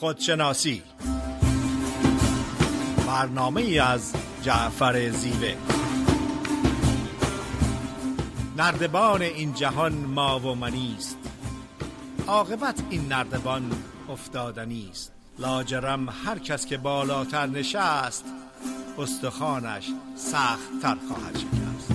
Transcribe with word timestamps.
خودشناسی. 0.00 0.82
برنامه 3.06 3.62
از 3.62 4.12
جعفر 4.42 5.10
زیوه. 5.10 5.54
نردبان 8.56 9.22
این 9.22 9.54
جهان 9.54 9.92
ما 9.92 10.40
و 10.40 10.54
منیست 10.54 11.18
عاقبت 12.26 12.82
این 12.90 13.08
نردبان 13.08 13.70
افتادنی 14.08 14.88
است. 14.90 15.12
لاجرم 15.38 16.08
هر 16.24 16.38
کس 16.38 16.66
که 16.66 16.76
بالاتر 16.76 17.46
نشست 17.46 18.24
استخوانش 18.98 19.88
سخت 20.16 20.82
تر 20.82 20.96
خواهد 21.08 21.38
شکست. 21.38 21.92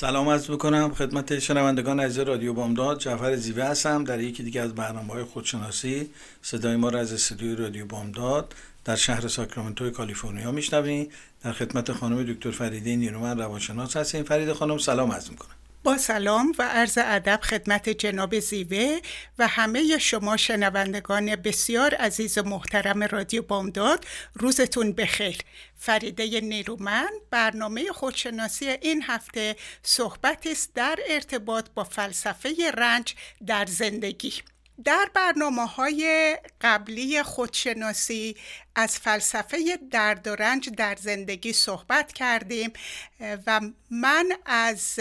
سلام 0.00 0.28
عرض 0.28 0.50
می‌کنم 0.50 0.94
خدمت 0.94 1.38
شنوندگان 1.38 2.00
عزیز 2.00 2.18
رادیو 2.18 2.52
بامداد. 2.52 2.98
جعفر 2.98 3.36
زیوه 3.36 3.64
هستم. 3.64 4.04
در 4.04 4.20
یکی 4.20 4.42
دیگه 4.42 4.60
از 4.60 4.74
برنامه 4.74 5.12
های 5.12 5.24
خودشناسی 5.24 6.10
صدای 6.42 6.76
ما 6.76 6.88
را 6.88 7.00
از 7.00 7.12
استودیوی 7.12 7.56
رادیو 7.56 7.86
بامداد 7.86 8.54
در 8.84 8.96
شهر 8.96 9.28
ساکرامنتو 9.28 9.90
کالیفرنیا 9.90 10.52
میشنویم 10.52 11.08
در 11.44 11.52
خدمت 11.52 11.92
خانم 11.92 12.22
دکتر 12.22 12.50
فریده 12.50 12.96
نیرومن 12.96 13.38
روانشناس 13.38 13.96
هستیم. 13.96 14.22
فرید 14.22 14.52
خانم 14.52 14.78
سلام 14.78 15.12
عرض 15.12 15.30
می‌کنم. 15.30 15.57
با 15.84 15.98
سلام 15.98 16.52
و 16.58 16.62
عرض 16.62 16.98
ادب 17.02 17.40
خدمت 17.42 17.88
جناب 17.88 18.38
زیوه 18.38 18.98
و 19.38 19.48
همه 19.48 19.98
شما 19.98 20.36
شنوندگان 20.36 21.36
بسیار 21.36 21.94
عزیز 21.94 22.38
و 22.38 22.42
محترم 22.42 23.02
رادیو 23.02 23.42
بامداد 23.42 24.06
روزتون 24.34 24.92
بخیر. 24.92 25.38
فریده 25.76 26.40
نیرومن 26.40 27.10
برنامه 27.30 27.92
خودشناسی 27.92 28.68
این 28.68 29.02
هفته 29.06 29.56
صحبت 29.82 30.46
است 30.46 30.74
در 30.74 30.98
ارتباط 31.08 31.66
با 31.74 31.84
فلسفه 31.84 32.54
رنج 32.74 33.14
در 33.46 33.66
زندگی. 33.66 34.32
در 34.84 35.10
برنامه 35.14 35.66
های 35.66 36.36
قبلی 36.60 37.22
خودشناسی 37.22 38.36
از 38.74 38.98
فلسفه 38.98 39.78
درد 39.90 40.26
و 40.26 40.34
رنج 40.34 40.70
در 40.70 40.96
زندگی 41.00 41.52
صحبت 41.52 42.12
کردیم 42.12 42.72
و 43.46 43.60
من 43.90 44.32
از 44.46 44.98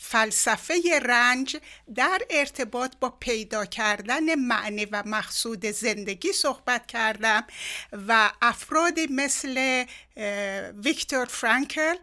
فلسفه 0.00 1.00
رنج 1.02 1.56
در 1.94 2.22
ارتباط 2.30 2.92
با 3.00 3.10
پیدا 3.10 3.64
کردن 3.64 4.34
معنی 4.34 4.84
و 4.84 5.02
مقصود 5.06 5.66
زندگی 5.66 6.32
صحبت 6.32 6.86
کردم 6.86 7.44
و 8.08 8.30
افرادی 8.42 9.06
مثل 9.06 9.84
ویکتور 10.84 11.24
فرانکل 11.24 11.94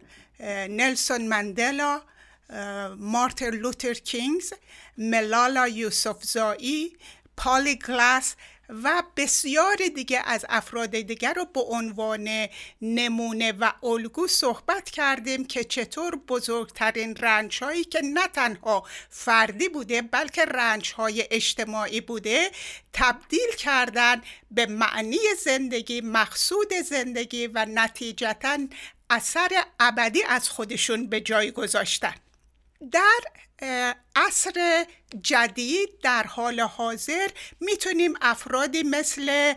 نلسون 0.69 1.27
مندلا 1.27 2.01
مارتر 2.97 3.51
لوتر 3.51 3.93
کینگز 3.93 4.53
ملالا 4.97 5.67
یوسفزایی 5.67 6.97
پالی 7.37 7.75
گلاس 7.75 8.35
و 8.69 9.03
بسیار 9.17 9.77
دیگه 9.95 10.21
از 10.25 10.45
افراد 10.49 10.89
دیگر 10.89 11.33
رو 11.33 11.45
به 11.45 11.61
عنوان 11.61 12.47
نمونه 12.81 13.51
و 13.51 13.71
الگو 13.83 14.27
صحبت 14.27 14.89
کردیم 14.89 15.45
که 15.45 15.63
چطور 15.63 16.15
بزرگترین 16.15 17.15
رنج 17.15 17.63
هایی 17.63 17.83
که 17.83 18.01
نه 18.03 18.27
تنها 18.27 18.83
فردی 19.09 19.69
بوده 19.69 20.01
بلکه 20.01 20.45
رنج 20.45 20.93
های 20.93 21.27
اجتماعی 21.31 22.01
بوده 22.01 22.51
تبدیل 22.93 23.55
کردن 23.57 24.21
به 24.51 24.65
معنی 24.65 25.19
زندگی 25.43 26.01
مقصود 26.01 26.73
زندگی 26.73 27.47
و 27.47 27.65
نتیجتا 27.69 28.57
اثر 29.09 29.49
ابدی 29.79 30.23
از 30.23 30.49
خودشون 30.49 31.07
به 31.07 31.21
جای 31.21 31.51
گذاشتن. 31.51 32.15
در 32.91 33.19
عصر 34.15 34.85
جدید 35.21 35.89
در 36.03 36.23
حال 36.23 36.59
حاضر 36.59 37.27
می‌تونیم 37.59 38.13
افرادی 38.21 38.83
مثل 38.83 39.53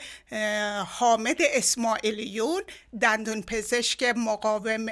حامد 0.87 1.37
اسماعیلیون 1.41 2.63
دندون 3.01 3.43
پزشک 3.43 4.03
مقاوم 4.03 4.87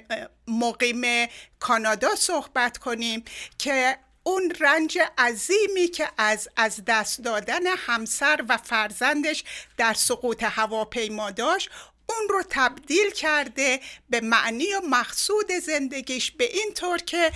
مقیم 0.48 1.28
کانادا 1.58 2.14
صحبت 2.14 2.78
کنیم 2.78 3.24
که 3.58 3.96
اون 4.22 4.52
رنج 4.60 4.98
عظیمی 5.18 5.88
که 5.88 6.08
از 6.18 6.48
از 6.56 6.80
دست 6.86 7.20
دادن 7.20 7.66
همسر 7.66 8.44
و 8.48 8.56
فرزندش 8.56 9.44
در 9.76 9.94
سقوط 9.94 10.42
هواپیما 10.42 11.30
داشت 11.30 11.70
اون 12.08 12.28
رو 12.28 12.42
تبدیل 12.50 13.10
کرده 13.10 13.80
به 14.10 14.20
معنی 14.20 14.74
و 14.74 14.80
مقصود 14.90 15.52
زندگیش 15.62 16.30
به 16.30 16.44
این 16.44 16.74
طور 16.74 16.98
که 16.98 17.32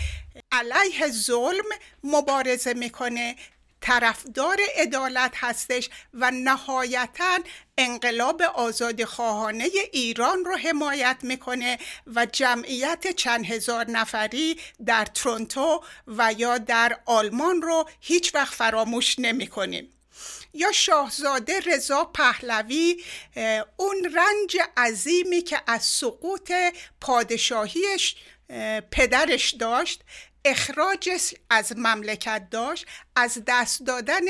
علیه 0.53 1.09
ظلم 1.09 1.65
مبارزه 2.05 2.75
می‌کنه 2.75 3.37
طرفدار 3.81 4.61
عدالت 4.77 5.33
هستش 5.35 5.91
و 6.15 6.31
نهایتا 6.31 7.39
انقلاب 7.79 8.43
آزاد 8.43 9.05
خواهانه 9.05 9.69
ایران 9.93 10.45
رو 10.45 10.57
حمایت 10.57 11.17
می‌کنه 11.23 11.79
و 12.15 12.27
جمعیت 12.27 13.07
چند 13.17 13.47
هزار 13.47 13.91
نفری 13.91 14.61
در 14.87 15.05
ترونتو 15.05 15.85
و 16.07 16.35
یا 16.39 16.59
در 16.59 17.01
آلمان 17.07 17.63
رو 17.63 17.89
هیچ 18.01 18.35
وقت 18.35 18.55
فراموش 18.55 19.19
نمی‌کنیم. 19.19 19.93
یا 20.55 20.73
شاهزاده 20.73 21.61
رضا 21.61 22.05
پهلوی 22.05 23.05
اون 23.77 24.05
رنج 24.15 24.57
عظیمی 24.77 25.43
که 25.43 25.61
از 25.67 25.85
سقوط 25.85 26.53
پادشاهیش 27.01 28.17
پدرش 28.91 29.51
داشت 29.51 30.03
اخراجش 30.45 31.35
از 31.51 31.73
مملکت 31.77 32.47
داشت 32.51 32.87
از 33.17 33.43
دست 33.47 33.83
دادن 33.83 34.23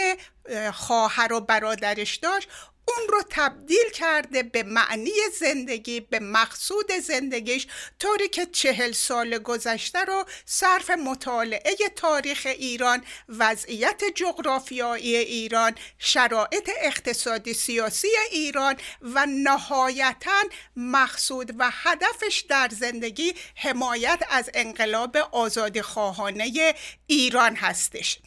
خواهر 0.73 1.33
و 1.33 1.41
برادرش 1.41 2.17
داشت. 2.17 2.49
اون 2.97 3.09
رو 3.09 3.23
تبدیل 3.31 3.91
کرده 3.95 4.43
به 4.43 4.63
معنی 4.63 5.11
زندگی 5.41 6.01
به 6.01 6.19
مقصود 6.19 6.93
زندگیش 6.93 7.67
طوری 7.99 8.29
که 8.29 8.47
چهل 8.47 8.93
سال 8.93 9.39
گذشته 9.39 10.05
رو 10.05 10.25
صرف 10.45 10.91
مطالعه 10.91 11.77
تاریخ 11.97 12.47
ایران 12.47 13.05
وضعیت 13.29 14.03
جغرافیایی 14.15 15.17
ایران 15.17 15.75
شرایط 15.99 16.71
اقتصادی 16.81 17.55
سیاسی 17.55 18.09
ایران 18.31 18.77
و 19.03 19.27
نهایتا 19.27 20.43
مقصود 20.77 21.55
و 21.59 21.71
هدفش 21.73 22.45
در 22.49 22.69
زندگی 22.81 23.35
حمایت 23.55 24.23
از 24.31 24.51
انقلاب 24.55 25.17
آزادی 25.17 25.83
خواهانه 25.83 26.75
ایران 27.07 27.57
هستش. 27.57 28.19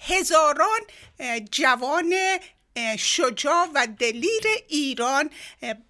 هزاران 0.00 0.80
جوان 1.50 2.14
شجاع 2.98 3.68
و 3.74 3.86
دلیر 3.98 4.42
ایران 4.68 5.30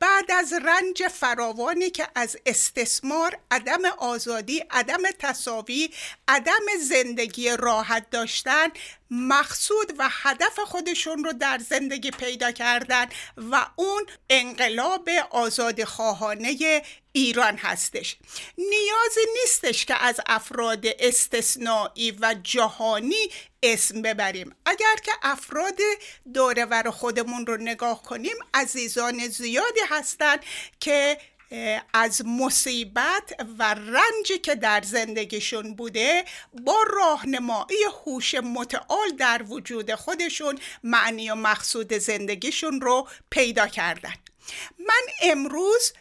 بعد 0.00 0.30
از 0.30 0.52
رنج 0.52 1.02
فراوانی 1.02 1.90
که 1.90 2.08
از 2.14 2.36
استثمار 2.46 3.38
عدم 3.50 3.84
آزادی 3.98 4.58
عدم 4.70 5.02
تصاوی 5.18 5.90
عدم 6.28 6.66
زندگی 6.80 7.56
راحت 7.58 8.10
داشتن 8.10 8.68
مقصود 9.14 9.92
و 9.98 10.08
هدف 10.10 10.58
خودشون 10.58 11.24
رو 11.24 11.32
در 11.32 11.58
زندگی 11.58 12.10
پیدا 12.10 12.52
کردن 12.52 13.06
و 13.36 13.66
اون 13.76 14.06
انقلاب 14.30 15.08
آزاد 15.30 15.84
خواهانه 15.84 16.82
ایران 17.12 17.56
هستش. 17.56 18.16
نیازی 18.58 19.20
نیستش 19.40 19.84
که 19.84 20.04
از 20.04 20.20
افراد 20.26 20.84
استثنایی 20.98 22.10
و 22.20 22.34
جهانی 22.42 23.28
اسم 23.62 24.02
ببریم. 24.02 24.54
اگر 24.66 24.96
که 25.04 25.12
افراد 25.22 25.78
دورور 26.34 26.90
خودمون 26.90 27.46
رو 27.46 27.56
نگاه 27.56 28.02
کنیم 28.02 28.36
عزیزان 28.54 29.28
زیادی 29.28 29.80
هستند 29.88 30.40
که 30.80 31.18
از 31.92 32.22
مصیبت 32.26 33.34
و 33.58 33.74
رنجی 33.74 34.38
که 34.42 34.54
در 34.54 34.82
زندگیشون 34.82 35.74
بوده 35.74 36.24
با 36.62 36.76
راهنمایی 36.96 37.84
هوش 38.04 38.34
متعال 38.34 39.10
در 39.18 39.42
وجود 39.42 39.94
خودشون 39.94 40.58
معنی 40.82 41.30
و 41.30 41.34
مقصود 41.34 41.92
زندگیشون 41.92 42.80
رو 42.80 43.08
پیدا 43.30 43.66
کردن. 43.66 44.14
من 44.78 45.02
امروز 45.22 45.92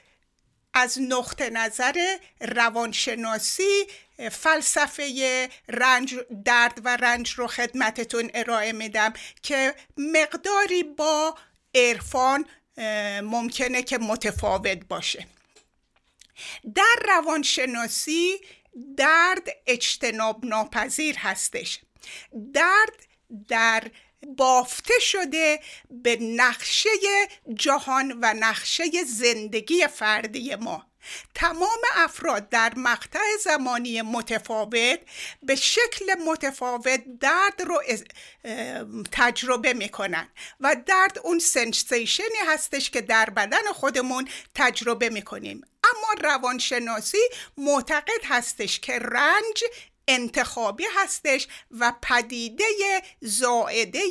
از 0.73 1.01
نقطه 1.01 1.49
نظر 1.49 2.17
روانشناسی 2.41 3.87
فلسفه 4.31 5.49
رنج 5.67 6.15
درد 6.45 6.81
و 6.83 6.97
رنج 6.97 7.31
رو 7.31 7.47
خدمتتون 7.47 8.31
ارائه 8.33 8.71
میدم 8.71 9.13
که 9.41 9.75
مقداری 9.97 10.83
با 10.83 11.35
عرفان 11.75 12.45
ممکنه 13.23 13.83
که 13.83 13.97
متفاوت 13.97 14.77
باشه. 14.89 15.27
در 16.75 16.95
روانشناسی 17.07 18.41
درد 18.97 19.47
اجتناب 19.67 20.45
ناپذیر 20.45 21.17
هستش. 21.17 21.79
درد 22.53 23.07
در 23.47 23.91
بافته 24.27 24.99
شده 24.99 25.59
به 25.89 26.17
نقشه 26.21 26.89
جهان 27.53 28.19
و 28.21 28.33
نقشه 28.33 28.83
زندگی 29.07 29.87
فردی 29.87 30.55
ما. 30.55 30.85
تمام 31.35 31.79
افراد 31.95 32.49
در 32.49 32.73
مقطع 32.75 33.19
زمانی 33.43 34.01
متفاوت 34.01 34.99
به 35.43 35.55
شکل 35.55 36.15
متفاوت 36.27 37.03
درد 37.19 37.61
رو 37.61 37.83
تجربه 39.11 39.73
می‌کنن 39.73 40.27
و 40.59 40.75
درد 40.85 41.19
اون 41.23 41.39
سنسیشنی 41.39 42.37
هستش 42.47 42.89
که 42.89 43.01
در 43.01 43.29
بدن 43.29 43.71
خودمون 43.73 44.27
تجربه 44.55 45.09
می‌کنیم. 45.09 45.65
اما 45.95 46.29
روانشناسی 46.29 47.17
معتقد 47.57 48.23
هستش 48.23 48.79
که 48.79 48.99
رنج 48.99 49.63
انتخابی 50.07 50.85
هستش 50.95 51.47
و 51.71 51.93
پدیده 52.01 52.65
زائده 53.21 54.01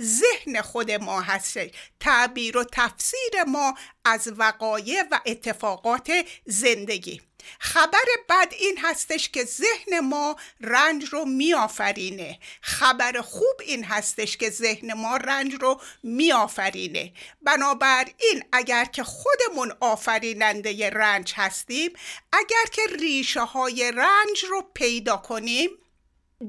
ذهن 0.00 0.60
خود 0.62 0.90
ما 0.90 1.20
هستش. 1.20 1.70
تعبیر 2.00 2.58
و 2.58 2.64
تفسیر 2.72 3.44
ما 3.46 3.74
از 4.04 4.32
وقایع 4.36 5.02
و 5.10 5.20
اتفاقات 5.26 6.12
زندگی. 6.46 7.20
خبر 7.58 8.04
بد 8.28 8.54
این 8.58 8.78
هستش 8.82 9.28
که 9.28 9.44
ذهن 9.44 10.00
ما 10.00 10.36
رنج 10.60 11.04
رو 11.04 11.24
میآفرینه. 11.24 12.38
خبر 12.60 13.20
خوب 13.20 13.60
این 13.60 13.84
هستش 13.84 14.36
که 14.36 14.50
ذهن 14.50 14.92
ما 14.92 15.16
رنج 15.16 15.54
رو 15.60 15.80
میآفرینه. 16.02 17.12
بنابراین 17.42 18.44
اگر 18.52 18.84
که 18.84 19.04
خودمون 19.04 19.72
آفریننده 19.80 20.90
رنج 20.90 21.32
هستیم 21.36 21.92
اگر 22.32 22.66
که 22.72 22.82
ریشه 22.98 23.40
های 23.40 23.92
رنج 23.92 24.44
رو 24.50 24.70
پیدا 24.74 25.16
کنیم 25.16 25.70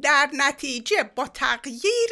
در 0.01 0.29
نتیجه 0.33 1.11
با 1.15 1.27
تغییر 1.27 2.11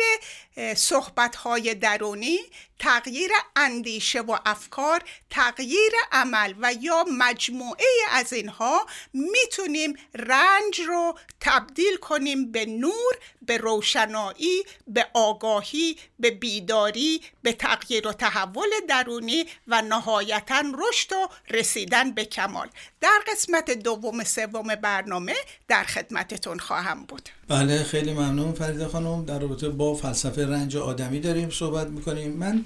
صحبت 0.75 1.35
های 1.35 1.75
درونی 1.75 2.39
تغییر 2.79 3.31
اندیشه 3.55 4.21
و 4.21 4.37
افکار 4.45 5.03
تغییر 5.29 5.91
عمل 6.11 6.53
و 6.61 6.73
یا 6.81 7.05
مجموعه 7.17 7.85
از 8.11 8.33
اینها 8.33 8.85
می‌تونیم 9.13 9.93
رنج 10.15 10.79
رو 10.87 11.17
تبدیل 11.41 11.97
کنیم 11.97 12.51
به 12.51 12.65
نور 12.65 13.13
به 13.41 13.57
روشنایی 13.57 14.63
به 14.87 15.07
آگاهی 15.13 15.97
به 16.19 16.31
بیداری 16.31 17.21
به 17.41 17.53
تغییر 17.53 18.07
و 18.07 18.13
تحول 18.13 18.69
درونی 18.89 19.45
و 19.67 19.81
نهایتا 19.81 20.63
رشد 20.87 21.13
و 21.13 21.27
رسیدن 21.49 22.11
به 22.11 22.25
کمال. 22.25 22.69
در 23.01 23.19
قسمت 23.31 23.71
دوم 23.71 24.23
سوم 24.23 24.75
برنامه 24.75 25.35
در 25.67 25.83
خدمتتون 25.83 26.59
خواهم 26.59 27.05
بود. 27.05 27.29
بله 27.47 27.83
خیلی 27.83 28.13
ممنون 28.13 28.53
فریده 28.53 28.87
خانم. 28.87 29.25
در 29.25 29.39
رابطه 29.39 29.69
با 29.69 29.95
فلسفه 29.95 30.42
رنج 30.43 30.77
آدمی 30.77 31.19
داریم 31.19 31.49
صحبت 31.49 31.87
می‌کنیم. 31.87 32.31
من 32.31 32.65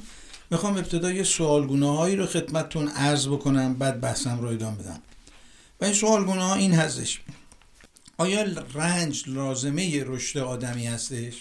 می‌خوام 0.51 0.77
ابتدا 0.77 1.11
یه 1.11 1.23
سوالگونه 1.23 1.97
هایی 1.97 2.15
رو 2.15 2.25
خدمتتون 2.25 2.87
عرض 2.87 3.27
بکنم 3.27 3.73
بعد 3.73 4.01
بحثم 4.01 4.39
رو 4.39 4.47
ادامه 4.47 4.77
بدم. 4.77 5.01
و 5.81 5.85
این 5.85 5.93
سوالگونه 5.93 6.43
ها 6.43 6.55
این 6.55 6.73
هستش. 6.73 7.21
آیا 8.17 8.45
رنج 8.73 9.23
لازمه 9.27 10.03
رشد 10.05 10.39
آدمی 10.39 10.85
هستش؟ 10.85 11.33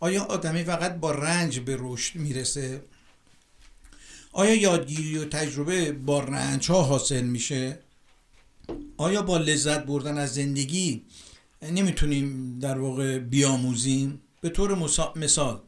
آیا 0.00 0.24
آدمی 0.24 0.64
فقط 0.64 0.96
با 0.96 1.10
رنج 1.10 1.60
به 1.60 1.76
رشد 1.80 2.16
می‌رسه؟ 2.16 2.82
آیا 4.32 4.54
یادگیری 4.54 5.18
و 5.18 5.24
تجربه 5.24 5.92
با 5.92 6.20
رنج 6.20 6.70
ها 6.70 6.82
حاصل 6.82 7.22
میشه؟ 7.22 7.78
آیا 8.96 9.22
با 9.22 9.38
لذت 9.38 9.84
بردن 9.84 10.18
از 10.18 10.34
زندگی 10.34 11.02
نمی‌تونیم 11.62 12.58
در 12.58 12.78
واقع 12.78 13.18
بیاموزیم؟ 13.18 14.20
به 14.42 14.48
طور 14.48 14.74
مثال 15.16 15.60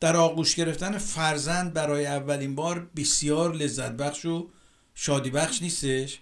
در 0.00 0.16
آغوش 0.16 0.54
گرفتن 0.54 0.98
فرزند 0.98 1.72
برای 1.72 2.06
اولین 2.06 2.54
بار 2.54 2.90
بسیار 2.96 3.54
لذت 3.54 3.92
بخش 3.92 4.24
و 4.24 4.50
شادی 4.94 5.30
بخش 5.30 5.62
نیستش؟ 5.62 6.18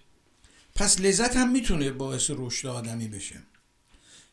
پس 0.75 1.01
لذت 1.01 1.35
هم 1.35 1.51
می‌تونه 1.51 1.91
باعث 1.91 2.31
رشد 2.35 2.67
آدمی 2.67 3.07
بشه. 3.07 3.43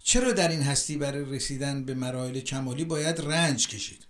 چرا 0.02 0.32
در 0.32 0.48
این 0.48 0.62
هستی 0.62 0.96
برای 0.96 1.24
رسیدن 1.24 1.84
به 1.84 1.94
مراحل 1.94 2.40
کمالی 2.40 2.84
باید 2.84 3.20
رنج 3.20 3.68
کشید؟ 3.68 4.06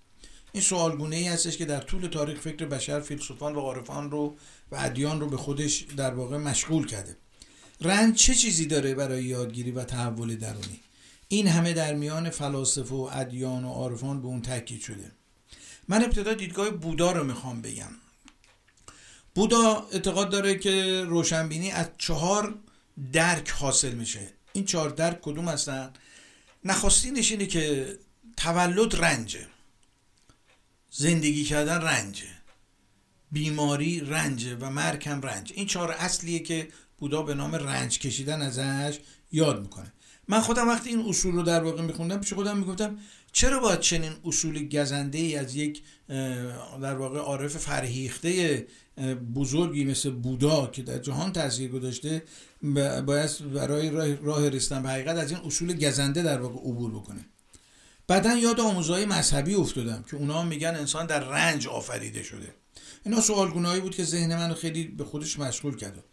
این 0.53 0.63
سوالگونه 0.63 1.17
ای 1.17 1.29
هستش 1.29 1.57
که 1.57 1.65
در 1.65 1.81
طول 1.81 2.07
تاریخ 2.07 2.41
فکر 2.41 2.65
بشر 2.65 3.01
فیلسوفان 3.01 3.55
و 3.55 3.61
عارفان 3.61 4.11
رو 4.11 4.37
و 4.73 4.77
ادیان 4.77 5.21
رو 5.21 5.29
به 5.29 5.37
خودش 5.37 5.87
در 5.97 6.15
واقع 6.15 6.37
مشغول 6.37 6.87
کرده. 6.87 7.17
رنج 7.81 8.17
چه 8.17 8.35
چیزی 8.35 8.67
داره 8.67 8.95
برای 8.95 9.25
یادگیری 9.25 9.71
و 9.71 9.85
تحول 9.85 10.37
درونی؟ 10.37 10.81
این 11.35 11.49
همه 11.49 11.73
در 11.73 11.95
میان 11.95 12.31
فلاسفه 12.31 12.95
و 12.95 13.11
ادیان 13.13 13.65
و 13.65 13.73
عارفان 13.73 14.23
به 14.23 14.27
اون 14.27 14.43
تاکید 14.43 14.81
شده. 14.81 15.13
من 15.89 16.05
ابتدا 16.05 16.35
دیدگاه 16.35 16.71
بودا 16.71 17.13
رو 17.13 17.25
می‌خوام 17.25 17.63
بگم. 17.63 17.91
بودا 19.35 19.89
اعتقاد 19.93 20.31
داره 20.31 20.59
که 20.59 21.05
روشنبینی 21.07 21.71
از 21.71 21.87
چهار 21.99 22.55
درک 23.13 23.51
حاصل 23.51 23.93
میشه. 23.93 24.29
این 24.53 24.65
چهار 24.65 24.91
درک 24.91 25.21
کدوم 25.23 25.49
هستن؟ 25.49 25.93
نخستینش 26.65 27.31
اینه 27.31 27.47
که 27.47 27.99
تولد 28.37 28.97
رنجه. 28.97 29.47
زندگی 30.91 31.45
کردن 31.45 31.81
رنجه. 31.81 32.29
بیماری 33.33 34.01
رنجه 34.01 34.57
و 34.57 34.71
مرگ 34.71 35.09
هم 35.09 35.23
رنج 35.23 35.53
این 35.55 35.67
چهار 35.67 35.91
اصلیه 35.91 36.39
که 36.39 36.69
بودا 36.99 37.23
به 37.23 37.35
نام 37.35 37.55
رنج 37.55 37.99
کشیدن 37.99 38.43
ازش 38.43 38.99
یاد 39.33 39.63
می‌کنه. 39.63 39.93
من 40.29 40.41
خودم 40.41 40.69
وقتی 40.69 40.91
این 40.91 41.09
اصول 41.09 41.35
رو 41.35 41.43
در 41.43 41.65
واقع 41.65 41.83
میخوندم 41.83 42.21
پیش 42.21 42.33
خودم 42.33 42.59
می‌گفتم 42.59 42.99
چرا 43.33 43.61
باید 43.61 43.81
چنین 43.81 44.13
اصول 44.25 44.69
گزنده 44.69 45.19
ای 45.19 45.37
از 45.37 45.57
یک 45.57 45.83
در 46.83 46.95
واقع 46.95 47.19
عارف 47.19 47.57
فرهیخته 47.57 48.67
بزرگی 49.35 49.85
مثل 49.85 50.11
بودا 50.11 50.67
که 50.67 50.83
در 50.83 50.99
جهان 50.99 51.33
تاثیر 51.33 51.71
گذاشته 51.71 52.23
باید 53.07 53.53
برای 53.55 54.17
راه 54.17 54.49
رسیدن 54.49 54.83
به 54.83 54.89
حقیقت 54.89 55.17
از 55.17 55.31
این 55.31 55.41
اصول 55.41 55.89
گزنده 55.89 56.23
در 56.23 56.41
واقع 56.41 56.59
عبور 56.59 56.91
بکنه. 56.91 57.25
بعدا 58.07 58.33
یاد 58.33 58.61
آموزهای 58.61 59.07
مذهبی 59.07 59.55
افتادم 59.55 60.05
که 60.11 60.17
اونا 60.17 60.43
میگن 60.43 60.75
انسان 60.77 61.07
در 61.07 61.21
رنج 61.29 61.69
آفریده 61.69 62.23
شده. 62.23 62.55
اینا 63.05 63.21
سوالگونهایی 63.21 63.81
بود 63.81 63.95
که 63.95 64.05
ذهن 64.05 64.37
منو 64.37 64.55
خیلی 64.55 64.85
به 64.85 65.05
خودش 65.05 65.39
مشغول 65.39 65.77
کرد 65.77 66.05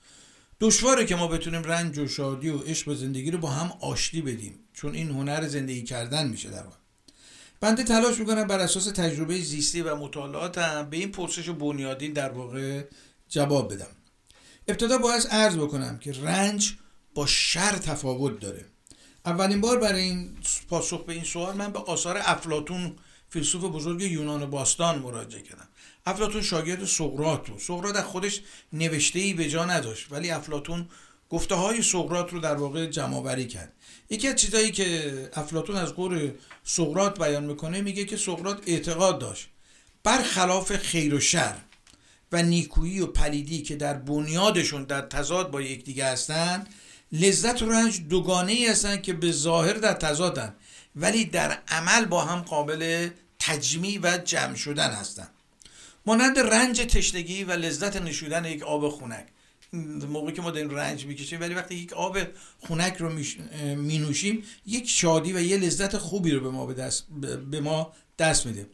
دشواره 0.61 1.05
که 1.05 1.15
ما 1.15 1.27
بتونیم 1.27 1.63
رنج 1.63 1.99
و 1.99 2.07
شادی 2.07 2.49
و 2.49 2.57
عشق 2.57 2.87
و 2.87 2.95
زندگی 2.95 3.31
رو 3.31 3.37
با 3.37 3.49
هم 3.49 3.73
آشتی 3.79 4.21
بدیم 4.21 4.59
چون 4.73 4.95
این 4.95 5.09
هنر 5.09 5.47
زندگی 5.47 5.83
کردن 5.83 6.27
میشه 6.27 6.49
در 6.49 6.63
واقع. 6.63 6.75
بنده 7.59 7.83
تلاش 7.83 8.19
می‌کنم 8.19 8.47
بر 8.47 8.59
اساس 8.59 8.85
تجربه 8.85 9.39
زیستی 9.39 9.81
و 9.81 9.95
مطالعاتم 9.95 10.89
به 10.89 10.97
این 10.97 11.11
پرسش 11.11 11.49
بنیادی 11.49 12.09
در 12.09 12.29
واقع 12.29 12.83
جواب 13.29 13.73
بدم. 13.73 13.87
ابتدا 14.67 14.97
باید 14.97 15.27
عرض 15.27 15.57
بکنم 15.57 15.99
که 15.99 16.11
رنج 16.11 16.73
با 17.15 17.25
شر 17.25 17.71
تفاوت 17.77 18.39
داره. 18.39 18.65
اولین 19.25 19.61
بار 19.61 19.80
برای 19.80 20.01
این 20.01 20.37
پاسخ 20.69 21.06
به 21.06 21.13
این 21.13 21.23
سوال 21.23 21.56
من 21.56 21.71
به 21.71 21.80
آثار 21.80 22.18
افلاتون 22.21 22.95
فیلسوف 23.30 23.63
بزرگ 23.63 24.01
یونان 24.01 24.49
باستان 24.49 24.99
مراجعه 24.99 25.41
کردم. 25.41 25.68
افلاتون 26.05 26.41
شاگرد 26.41 26.85
سقراط 26.85 27.49
بود 27.49 27.59
سقراط 27.59 27.97
خودش 27.97 28.41
نوشته 28.73 29.19
ای 29.19 29.33
به 29.33 29.49
جا 29.49 29.65
نداشت 29.65 30.11
ولی 30.11 30.31
افلاتون 30.31 30.89
گفته 31.29 31.55
های 31.55 31.81
سقراط 31.81 32.33
رو 32.33 32.39
در 32.39 32.55
واقع 32.55 32.85
جمع 32.85 33.43
کرد. 33.43 33.73
یکی 34.09 34.27
از 34.27 34.35
چیزایی 34.35 34.71
که 34.71 35.29
افلاتون 35.33 35.75
از 35.75 35.93
قول 35.93 36.31
سقراط 36.63 37.19
بیان 37.19 37.43
می‌کنه 37.43 37.81
میگه 37.81 38.05
که 38.05 38.17
سقراط 38.17 38.63
اعتقاد 38.67 39.19
داشت 39.19 39.49
برخلاف 40.03 40.75
خیر 40.75 41.15
و 41.15 41.19
شر 41.19 41.55
و 42.31 42.43
نیکویی 42.43 42.99
و 42.99 43.07
پلیدی 43.07 43.61
که 43.61 43.75
در 43.75 43.93
بنیادشون 43.93 44.83
در 44.83 45.01
تضاد 45.01 45.51
با 45.51 45.61
یکدیگه 45.61 46.05
هستند 46.05 46.69
لذت 47.11 47.61
و 47.61 47.69
رنج 47.69 48.01
دوگانه 48.09 48.51
ای 48.51 48.67
هستند 48.67 49.01
که 49.01 49.13
به 49.13 49.31
ظاهر 49.31 49.73
در 49.73 49.93
تضادن 49.93 50.55
ولی 50.95 51.25
در 51.25 51.57
عمل 51.67 52.05
با 52.05 52.25
هم 52.25 52.41
قابل 52.41 53.09
تجمیع 53.39 53.99
و 54.03 54.17
جمع 54.17 54.55
شدن 54.55 54.91
هستند. 54.91 55.29
مانند 56.05 56.39
رنج 56.39 56.81
تشنگی 56.81 57.43
و 57.43 57.51
لذت 57.51 58.01
نشودن 58.01 58.45
یک 58.45 58.63
آب 58.63 58.89
خونک 58.89 59.27
موقعی 60.09 60.33
که 60.33 60.41
ما 60.41 60.51
داریم 60.51 60.69
رنج 60.69 61.05
می‌کشیم 61.05 61.41
ولی 61.41 61.53
وقتی 61.53 61.75
یک 61.75 61.93
آب 61.93 62.17
خونک 62.59 62.97
رو 62.97 63.09
می 63.75 63.97
نوشیم 63.97 64.43
یک 64.65 64.89
شادی 64.89 65.33
و 65.33 65.41
یه 65.41 65.57
لذت 65.57 65.97
خوبی 65.97 66.31
رو 66.31 66.39
به 66.39 66.49
ما, 66.49 66.65
به 66.65 66.73
دست, 66.73 67.07
به 67.51 67.61
ما 67.61 67.93
دست 68.19 68.45
میده. 68.45 68.67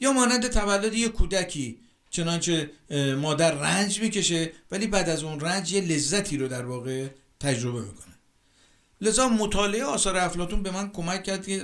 یا 0.00 0.12
مانند 0.12 0.46
تولد 0.46 0.94
یک 0.94 1.12
کودکی 1.12 1.78
چنانچه 2.10 2.70
مادر 3.18 3.54
رنج 3.54 4.00
می‌کشه 4.00 4.52
ولی 4.70 4.86
بعد 4.86 5.08
از 5.08 5.22
اون 5.22 5.40
رنج 5.40 5.72
یه 5.72 5.80
لذتی 5.80 6.36
رو 6.36 6.48
در 6.48 6.64
واقع 6.64 7.08
تجربه 7.40 7.80
می‌کنه. 7.80 8.14
لذا 9.00 9.28
مطالعه 9.28 9.84
آثار 9.84 10.16
افلاتون 10.16 10.62
به 10.62 10.70
من 10.70 10.90
کمک 10.90 11.24
کرد 11.24 11.46
که 11.46 11.62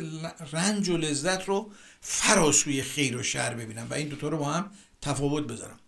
رنج 0.53 0.89
و 0.89 0.97
لذت 0.97 1.45
رو 1.45 1.71
فراسوی 2.01 2.83
خیر 2.83 3.17
و 3.17 3.23
شر 3.23 3.55
ببینم 3.55 3.87
و 3.91 3.95
این 3.95 4.09
دوتا 4.09 4.29
رو 4.29 4.39
با 4.39 4.45
هم 4.45 4.71
تفاوت 5.07 5.47
بذارم. 5.47 5.81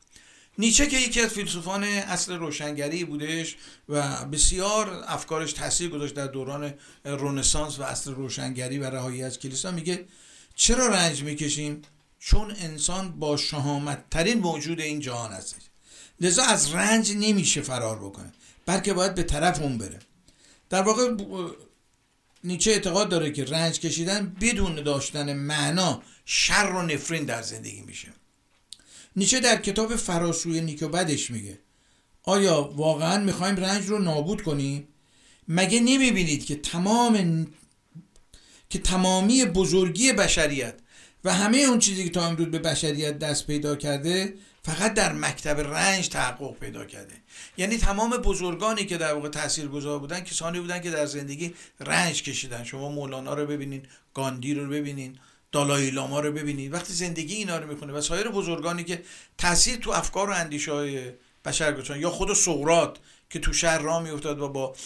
نیچه 0.58 0.87
که 0.87 0.96
یکی 0.96 1.20
از 1.20 1.30
فیلسوفان 1.30 1.84
اصل 1.84 2.32
روشنگری 2.32 3.04
بودش 3.04 3.56
و 3.88 4.25
بسیار 4.25 5.04
افکارش 5.06 5.52
تاثیر 5.52 5.90
گذاشت 5.90 6.14
در 6.14 6.26
دوران 6.26 6.75
رونسانس 7.04 7.78
و 7.78 7.82
اصل 7.82 8.14
روشنگری 8.14 8.78
و 8.78 8.90
رهایی 8.90 9.22
از 9.22 9.38
کلیسا 9.38 9.70
میگه 9.70 10.04
چرا 10.54 10.87
رنج 10.87 11.22
می‌کشیم؟ 11.22 11.82
چون 12.18 12.54
انسان 12.58 13.18
با 13.18 13.37
شهامت 13.37 14.10
ترین 14.10 14.38
موجود 14.38 14.80
این 14.80 15.00
جهان 15.00 15.32
هستش. 15.32 15.62
لذا 16.20 16.42
از 16.42 16.75
رنج 16.75 17.12
نمیشه 17.12 17.60
فرار 17.60 17.98
بکنه 17.98 18.32
بلکه 18.66 18.92
باید 18.92 19.14
به 19.14 19.22
طرف 19.22 19.62
اون 19.62 19.78
بره. 19.78 19.98
در 20.70 20.82
واقع 20.82 21.16
نیچه 22.44 22.70
اعتقاد 22.70 23.08
داره 23.08 23.32
که 23.32 23.44
رنج 23.44 23.80
کشیدن 23.80 24.37
بدون 24.40 24.75
داشتن 24.82 25.32
معنا 25.32 26.02
شر 26.25 26.72
و 26.75 26.82
نفرین 26.82 27.25
در 27.25 27.42
زندگی 27.42 27.80
میشه. 27.80 28.08
نیچه 29.17 29.41
در 29.41 29.57
کتاب 29.57 29.97
فراسوی 29.97 30.61
نیک 30.61 30.83
و 30.83 30.88
بدش 30.88 31.31
میگه. 31.31 31.59
آیا 32.23 32.62
واقعا 32.62 33.25
می‌خوایم 33.25 33.57
رنج 33.57 33.87
رو 33.87 33.99
نابود 33.99 34.43
کنیم؟ 34.43 34.88
مگه 35.49 35.81
نمی‌بینید 35.81 36.47
که 36.47 36.57
تمام 36.57 37.47
که 38.71 38.79
تمامی 38.79 39.45
بزرگی 39.45 40.12
بشریت 40.12 40.75
و 41.25 41.35
همه 41.35 41.59
اون 41.59 41.79
چیزی 41.79 42.05
که 42.05 42.11
تا 42.11 42.27
امروز 42.27 42.47
به 42.47 42.59
بشریت 42.59 43.19
دست 43.19 43.47
پیدا 43.47 43.77
کرده 43.77 44.35
فقط 44.62 44.95
در 44.95 45.12
مکتب 45.12 45.61
رنج 45.61 46.09
تحقق 46.09 46.59
پیدا 46.59 46.85
کرده؟ 46.85 47.15
یعنی 47.57 47.77
تمام 47.77 48.11
بزرگانی 48.11 48.85
که 48.85 48.97
در 48.97 49.12
واقع 49.12 49.29
تاثیرگذار 49.29 49.99
بودن 49.99 50.21
کسانی 50.21 50.61
بودن 50.61 50.81
که 50.81 50.91
در 50.91 51.07
زندگی 51.07 51.55
رنج 51.81 52.23
کشیدن. 52.23 52.65
شما 52.65 52.88
مولانا 52.88 53.35
رو 53.35 53.47
ببینین 53.47 53.83
گاندی 54.15 54.55
رو 54.55 54.69
ببینین. 54.69 55.19
دالای 55.52 55.90
لاما 55.90 56.21
رو 56.21 56.33
ببینید 56.33 56.75
وقتی 56.75 56.93
زندگی 56.93 57.35
اینا 57.35 57.59
رو 57.59 57.67
می‌خونه 57.67 57.93
و 57.93 58.00
سایر 58.00 58.28
بزرگانی 58.28 58.85
که 58.85 59.02
تاثیر 59.38 59.76
تو 59.76 59.90
افکار 59.90 60.31
و 60.31 60.33
اندیشه 60.33 60.73
های 60.73 61.12
بشر 61.45 61.73
گذاشتن. 61.73 62.00
یا 62.00 62.11
خود 62.11 62.35
سقراط 62.35 62.99
که 63.31 63.38
تو 63.38 63.52
شهر 63.52 63.78
را 63.78 64.00
میافتاد 64.00 64.40
و 64.40 64.49
با 64.49 64.76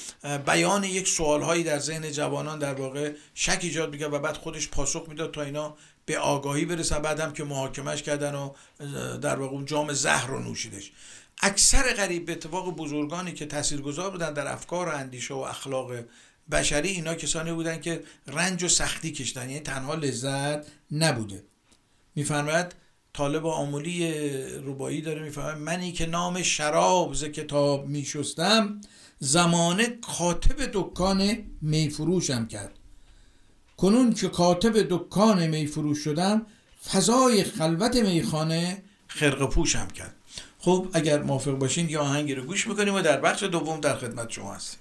بیان 0.47 0.85
یک 0.85 1.09
سوالهایی 1.09 1.64
در 1.64 1.78
ذهن 1.78 2.12
جوانان 2.12 2.59
در 2.59 2.75
واقع 2.75 3.12
شک 3.35 3.59
ایجاد 3.62 3.90
می‌کرد 3.90 4.12
و 4.12 4.19
بعد 4.19 4.37
خودش 4.37 4.69
پاسخ 4.69 5.09
می‌داد 5.09 5.31
تا 5.31 5.42
اینا 5.42 5.76
به 6.07 6.19
آگاهی 6.19 6.64
برسه. 6.64 6.99
بعدم 6.99 7.33
که 7.33 7.45
محاکمش 7.45 8.02
کردن 8.02 8.35
و 8.35 8.52
در 9.19 9.37
واقع 9.37 9.52
اون 9.52 9.64
جام 9.64 9.92
زهر 9.92 10.26
رو 10.26 10.38
نوشیدش. 10.38 10.92
اکثر 11.42 11.92
غریب 11.92 12.26
به 12.26 12.33
اتفاق 12.33 12.76
بزرگانی 12.76 13.33
که 13.33 13.47
تاثیرگذار 13.47 14.11
بودن 14.11 14.33
در 14.33 14.52
افکار 14.52 14.88
و 14.88 14.92
اندیشه 14.92 15.35
و 15.35 15.38
اخلاق 15.38 15.92
بشری 16.50 16.88
اینا 16.88 17.14
کسانی 17.14 17.52
بودن 17.52 17.80
که 17.80 18.04
رنج 18.26 18.64
و 18.64 18.68
سختی 18.68 19.12
کشتن. 19.12 19.50
یعنی 19.50 19.61
تنها 19.61 19.94
لذت 19.94 20.66
نبوده. 20.90 21.44
میفرماید 22.14 22.75
طالب 23.12 23.46
آمولی 23.46 24.12
روبایی 24.56 25.00
داره 25.00 25.22
می‌فهمه 25.22 25.54
منی 25.54 25.92
که 25.92 26.06
نام 26.06 26.42
شراب 26.42 27.14
ز 27.14 27.25
کتاب 27.25 27.87
میشستم 27.87 28.80
زمانه 29.18 29.87
کاتب 29.87 30.70
دکان 30.72 31.37
میفروشم 31.62 32.46
کرد. 32.46 32.78
کنون 33.76 34.12
که 34.12 34.28
کاتب 34.28 34.72
دکان 34.90 35.46
میفروش 35.46 35.99
شدم 35.99 36.46
فضای 36.92 37.44
خلوت 37.44 37.96
میخانه 37.96 38.82
خرق 39.06 39.50
پوشم 39.50 39.88
کرد. 39.88 40.14
خب 40.58 40.88
اگر 40.92 41.22
موافق 41.22 41.52
باشین 41.52 41.88
یا 41.88 42.00
آهنگی 42.00 42.34
رو 42.34 42.42
گوش 42.42 42.66
می‌کنیم 42.66 42.94
و 42.94 43.00
در 43.00 43.20
بخش 43.20 43.42
دوم 43.42 43.80
در 43.80 43.96
خدمت 43.96 44.30
شما 44.30 44.54
هستیم. 44.54 44.80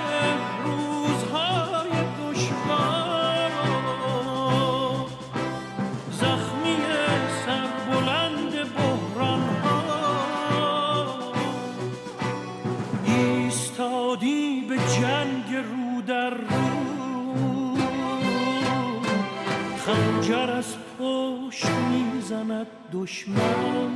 می‌زند 22.31 22.67
دشمن. 22.93 23.91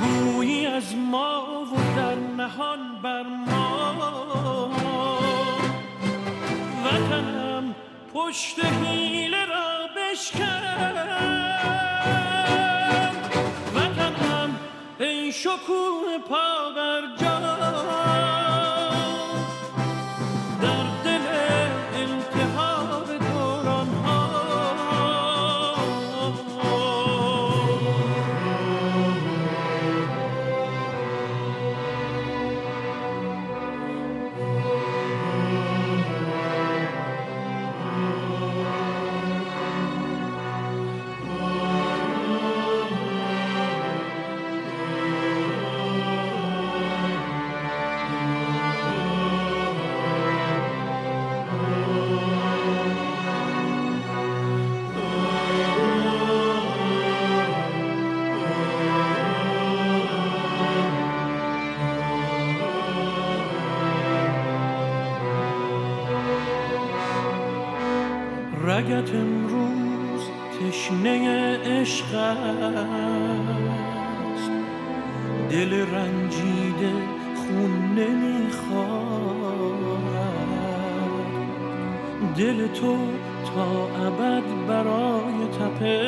گویی 0.00 0.66
از 0.66 0.94
ما 0.96 1.64
و 1.64 1.96
در 1.96 2.14
نهان 2.14 3.02
بر 3.02 3.22
ما. 3.22 4.70
وطنم 6.84 7.74
پشت 8.14 8.64
حیله 8.64 9.46
را 9.46 9.88
بشکن. 9.96 10.98
وطنم 13.74 14.58
ای 15.00 15.32
شکوه 15.32 16.18
پا 16.28 16.70
بر 16.76 17.02
جان 17.20 18.37
رگت 68.98 69.14
امروز 69.14 70.22
تشنه 70.60 71.58
عشق 71.58 72.14
است. 72.14 72.50
دل 75.50 75.72
رنجیده 75.72 76.92
خون 77.34 77.94
نمی‌خواد. 77.98 79.38
دل 82.36 82.66
تو 82.66 82.96
تا 83.54 83.88
ابد 84.06 84.42
برای 84.68 85.38
تپش 85.58 86.07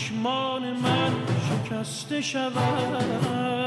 چشمان 0.00 0.72
من 0.72 1.12
شکسته 1.48 2.20
شود. 2.20 3.59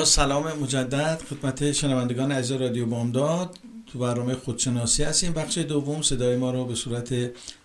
با 0.00 0.06
سلام 0.06 0.52
مجدد 0.52 1.20
خدمت 1.30 1.72
شنوندگان 1.72 2.32
عزیز 2.32 2.60
رادیو 2.60 2.86
بامداد. 2.86 3.58
تو 3.92 3.98
برنامه 3.98 4.34
خودشناسی 4.34 5.02
هستیم. 5.02 5.32
بخش 5.32 5.58
دوم 5.58 6.02
صدای 6.02 6.36
ما 6.36 6.50
رو 6.50 6.64
به 6.64 6.74
صورت 6.74 7.14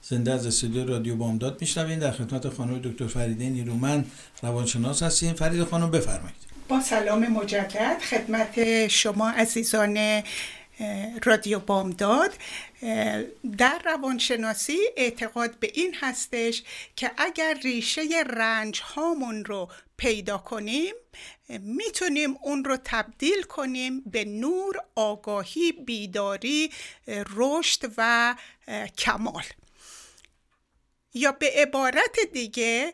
زنده 0.02 0.34
از 0.34 0.46
استودیو 0.46 0.86
رادیو 0.86 1.16
بامداد 1.16 1.58
میشنویم 1.62 2.00
در 2.00 2.12
خدمت 2.12 2.50
خانم 2.50 2.80
دکتر 2.80 3.08
فریده 3.08 3.50
نیرومن 3.50 4.06
روانشناس 4.44 5.04
هستیم. 5.04 5.34
فرید 5.34 5.64
خانم 5.64 5.92
بفرمایید. 5.92 6.36
با 6.70 6.82
سلام 6.82 7.28
مجدد 7.28 7.98
خدمت 8.10 8.88
شما 8.88 9.30
عزیزان 9.30 10.24
رادیو 11.24 11.60
بامداد 11.60 12.34
در 13.58 13.82
روانشناسی 13.86 14.80
اعتقاد 14.98 15.60
به 15.60 15.72
این 15.74 15.96
هستش 16.02 16.64
که 16.96 17.12
اگر 17.18 17.54
ریشه 17.64 18.02
رنج 18.30 18.82
هامون 18.82 19.46
رو 19.46 19.70
پیدا 19.98 20.38
کنیم 20.38 20.94
می‌تونیم 21.50 22.38
اون 22.42 22.64
رو 22.64 22.78
تبدیل 22.84 23.44
کنیم 23.44 24.02
به 24.02 24.26
نور 24.26 24.76
آگاهی 24.96 25.72
بیداری 25.72 26.72
رشد 27.36 27.94
و 27.98 28.36
کمال. 28.98 29.44
یا 31.14 31.32
به 31.32 31.52
عبارت 31.56 32.20
دیگه 32.34 32.94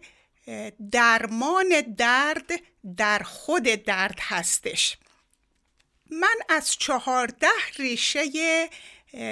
درمان 0.91 1.81
درد 1.97 2.51
در 2.97 3.19
خود 3.19 3.63
درد 3.63 4.17
هستش. 4.19 4.97
من 6.11 6.35
از 6.49 6.71
چهارده 6.77 7.47
ریشه 7.77 8.23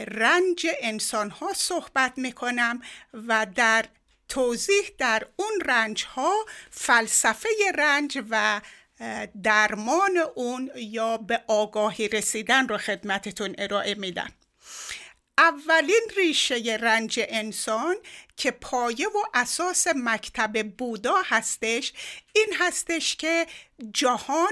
رنج 0.07 0.67
انسان 0.81 1.29
ها 1.29 1.53
صحبت 1.53 2.13
می 2.17 2.31
کنم 2.31 2.81
و 3.13 3.47
در 3.55 3.85
توضیح 4.29 4.91
در 4.97 5.27
اون 5.35 5.51
رنج 5.65 6.05
ها 6.05 6.45
فلسفه 6.71 7.49
رنج 7.75 8.23
و 8.29 8.61
درمان 9.43 10.17
اون 10.35 10.71
یا 10.75 11.17
به 11.17 11.43
آگاهی 11.47 12.07
رسیدن 12.07 12.67
رو 12.67 12.77
خدمتتون 12.77 13.55
ارائه 13.57 13.95
میدم. 13.95 14.31
اولین 15.37 16.01
ریشه 16.17 16.77
رنج 16.81 17.19
انسان 17.27 17.95
که 18.37 18.51
پایه 18.51 19.07
و 19.07 19.23
اساس 19.33 19.87
مکتب 19.95 20.67
بودا 20.77 21.15
هستش 21.25 21.93
این 22.35 22.55
هستش 22.59 23.15
که 23.15 23.47
جهان 23.93 24.51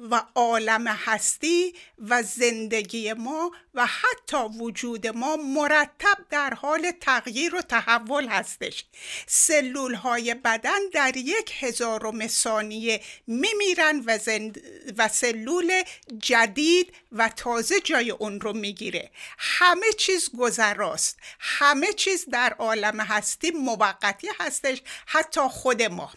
و 0.00 0.22
عالم 0.34 0.86
هستی 0.86 1.74
و 1.98 2.22
زندگی 2.22 3.12
ما 3.12 3.50
و 3.74 3.86
حتی 3.86 4.36
وجود 4.36 5.06
ما 5.06 5.36
مرتب 5.36 6.16
در 6.30 6.54
حال 6.54 6.90
تغییر 7.00 7.54
و 7.54 7.60
تحول 7.60 8.28
هستش. 8.28 8.84
سلول 9.26 9.94
های 9.94 10.34
بدن 10.34 10.78
در 10.92 11.16
یک 11.16 11.52
هزارم 11.60 12.26
ثانیه 12.26 13.00
میمیرن 13.26 14.02
و, 14.06 14.18
زند... 14.18 14.60
و 14.98 15.08
سلول 15.08 15.82
جدید 16.18 16.94
و 17.12 17.28
تازه 17.28 17.80
جای 17.80 18.10
اون 18.10 18.40
رو 18.40 18.52
می‌گیره. 18.52 19.10
همه 19.38 19.92
چیز 19.98 20.30
گذراست. 20.38 21.18
همه 21.40 21.92
چیز 21.92 22.24
در 22.32 22.52
عالم 22.52 23.00
هستی 23.00 23.50
موقتی 23.50 24.28
هستش 24.40 24.82
حتی 25.06 25.40
خود 25.40 25.82
ما. 25.82 26.12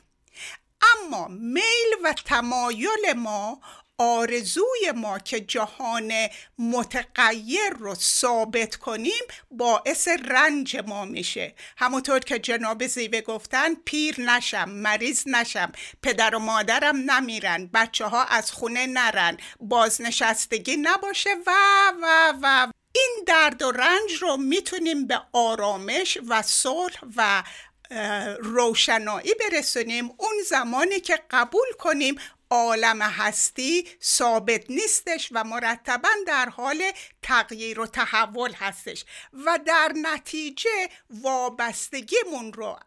اما 0.95 1.27
میل 1.27 1.93
و 2.03 2.13
تمایل 2.13 3.13
ما 3.15 3.61
آرزوی 3.97 4.91
ما 4.95 5.19
که 5.19 5.39
جهان 5.39 6.13
متغیر 6.59 7.69
رو 7.79 7.95
ثابت 7.95 8.75
کنیم 8.75 9.23
باعث 9.51 10.07
رنج 10.07 10.77
ما 10.77 11.05
میشه. 11.05 11.55
همونطور 11.77 12.19
که 12.19 12.39
جناب 12.39 12.87
زیوه 12.87 13.21
گفتن 13.21 13.75
پیر 13.75 14.21
نشم 14.21 14.69
مریض 14.69 15.23
نشم 15.27 15.71
پدر 16.01 16.35
و 16.35 16.39
مادرم 16.39 17.11
نمیرن 17.11 17.69
بچه 17.73 18.05
ها 18.05 18.23
از 18.23 18.51
خونه 18.51 18.87
نرن 18.87 19.37
بازنشستگی 19.59 20.77
نباشه 20.77 21.29
و 21.47 21.51
و 22.01 22.33
و. 22.41 22.71
این 22.95 23.23
درد 23.27 23.61
و 23.61 23.71
رنج 23.71 24.13
رو 24.21 24.37
می‌تونیم 24.37 25.07
به 25.07 25.21
آرامش 25.33 26.17
و 26.27 26.41
صلح 26.41 26.99
و 27.15 27.43
روشنایی 28.39 29.33
برسونیم. 29.39 30.05
اون 30.05 30.33
زمانی 30.49 30.99
که 30.99 31.19
قبول 31.31 31.67
کنیم 31.79 32.15
عالم 32.53 33.01
هستی 33.01 33.87
ثابت 34.03 34.69
نیستش 34.69 35.29
و 35.31 35.43
مرتبا 35.43 36.09
در 36.27 36.49
حال 36.49 36.91
تغییر 37.21 37.79
و 37.79 37.85
تحول 37.85 38.53
هستش 38.53 39.05
و 39.45 39.59
در 39.65 39.91
نتیجه 40.01 40.89
وابستگیمون 41.09 42.53
رو 42.53 42.79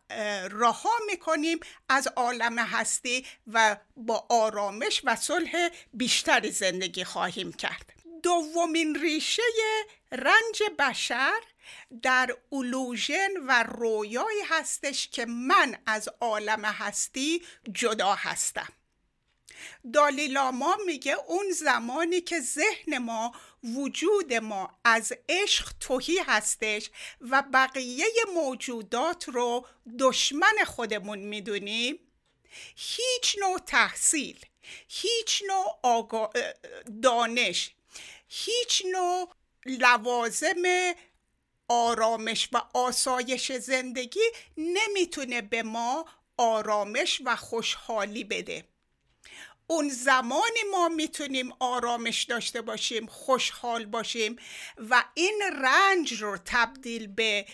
رها 0.50 0.92
می‌کنیم 1.06 1.60
از 1.88 2.08
عالم 2.16 2.58
هستی 2.58 3.26
و 3.46 3.76
با 3.96 4.26
آرامش 4.28 5.00
و 5.04 5.16
صلح 5.16 5.68
بیشتری 5.92 6.50
زندگی 6.50 7.04
خواهیم 7.04 7.52
کرد. 7.52 7.92
دومین 8.22 8.94
ریشه 8.94 9.42
رنج 10.12 10.62
بشر 10.78 11.40
در 12.02 12.36
اولوژن 12.50 13.30
و 13.48 13.62
رویایی 13.62 14.42
هستش 14.48 15.08
که 15.08 15.26
من 15.26 15.78
از 15.86 16.08
عالم 16.20 16.64
هستی 16.64 17.42
جدا 17.72 18.14
هستم. 18.14 18.68
دالیلاما 19.92 20.76
میگه 20.86 21.16
اون 21.26 21.50
زمانی 21.50 22.20
که 22.20 22.40
ذهن 22.40 22.98
ما 22.98 23.32
وجود 23.64 24.34
ما 24.34 24.78
از 24.84 25.12
عشق 25.28 25.72
توهی 25.80 26.18
هستش 26.18 26.90
و 27.20 27.42
بقیه 27.52 28.06
موجودات 28.34 29.28
رو 29.28 29.66
دشمن 29.98 30.64
خودمون 30.66 31.18
می‌دونیم 31.18 31.98
هیچ 32.76 33.36
نوع 33.40 33.58
تحصیل 33.58 34.40
هیچ 34.88 35.42
نوع 35.46 35.78
آگا... 35.82 36.30
دانش 37.02 37.70
هیچ 38.28 38.82
نوع 38.92 39.34
لوازم 39.66 40.62
آرامش 41.68 42.48
و 42.52 42.62
آسایش 42.74 43.52
زندگی 43.52 44.20
نمی‌تونه 44.56 45.42
به 45.42 45.62
ما 45.62 46.06
آرامش 46.36 47.22
و 47.24 47.36
خوشحالی 47.36 48.24
بده. 48.24 48.64
اون 49.66 49.88
زمانی 49.88 50.60
ما 50.72 50.88
می‌تونیم 50.88 51.52
آرامش 51.58 52.22
داشته 52.22 52.60
باشیم 52.60 53.06
خوشحال 53.06 53.86
باشیم 53.86 54.36
و 54.90 55.04
این 55.14 55.42
رنج 55.62 56.22
رو 56.22 56.38
تبدیل 56.44 57.06
به 57.06 57.46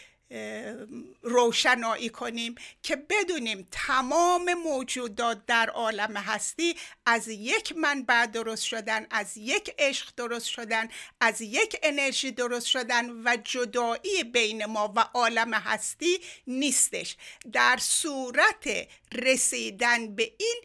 روشنایی 1.22 2.08
کنیم 2.08 2.54
که 2.82 2.96
بدونیم 2.96 3.68
تمام 3.70 4.54
موجودات 4.54 5.46
در 5.46 5.70
عالم 5.70 6.16
هستی 6.16 6.76
از 7.06 7.28
یک 7.28 7.76
منبع 7.76 8.26
درست 8.26 8.64
شدن 8.64 9.06
از 9.10 9.36
یک 9.36 9.74
عشق 9.78 10.08
درست 10.16 10.46
شدن 10.46 10.88
از 11.20 11.40
یک 11.40 11.76
انرژی 11.82 12.30
درست 12.30 12.66
شدن 12.66 13.10
و 13.10 13.36
جدایی 13.44 14.24
بین 14.24 14.64
ما 14.64 14.92
و 14.96 15.00
عالم 15.00 15.54
هستی 15.54 16.20
نیستش. 16.46 17.16
در 17.52 17.78
صورت 17.80 18.88
رسیدن 19.12 20.14
به 20.14 20.32
این 20.38 20.62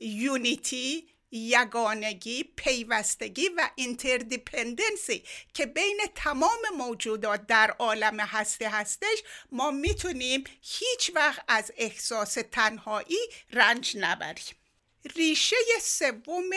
unity 0.00 1.08
یگانگی 1.30 2.44
پیوستگی 2.56 3.48
و 3.48 3.70
interdependency 3.74 5.24
که 5.54 5.66
بین 5.66 6.00
تمام 6.14 6.60
موجودات 6.76 7.46
در 7.46 7.70
عالم 7.70 8.20
هستی 8.20 8.64
هستش 8.64 9.22
ما 9.52 9.70
می‌تونیم 9.70 10.44
هیچ 10.62 11.10
وقت 11.14 11.44
از 11.48 11.72
احساس 11.76 12.38
تنهایی 12.52 13.18
رنج 13.52 13.96
نبریم. 14.00 14.56
ریشه 15.16 15.56
سوم 15.82 16.50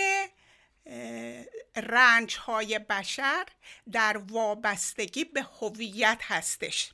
رنج 1.76 2.36
های 2.36 2.80
بشر 2.80 3.46
در 3.92 4.18
وابستگی 4.18 5.24
به 5.24 5.42
هویت 5.42 6.20
هستش. 6.22 6.92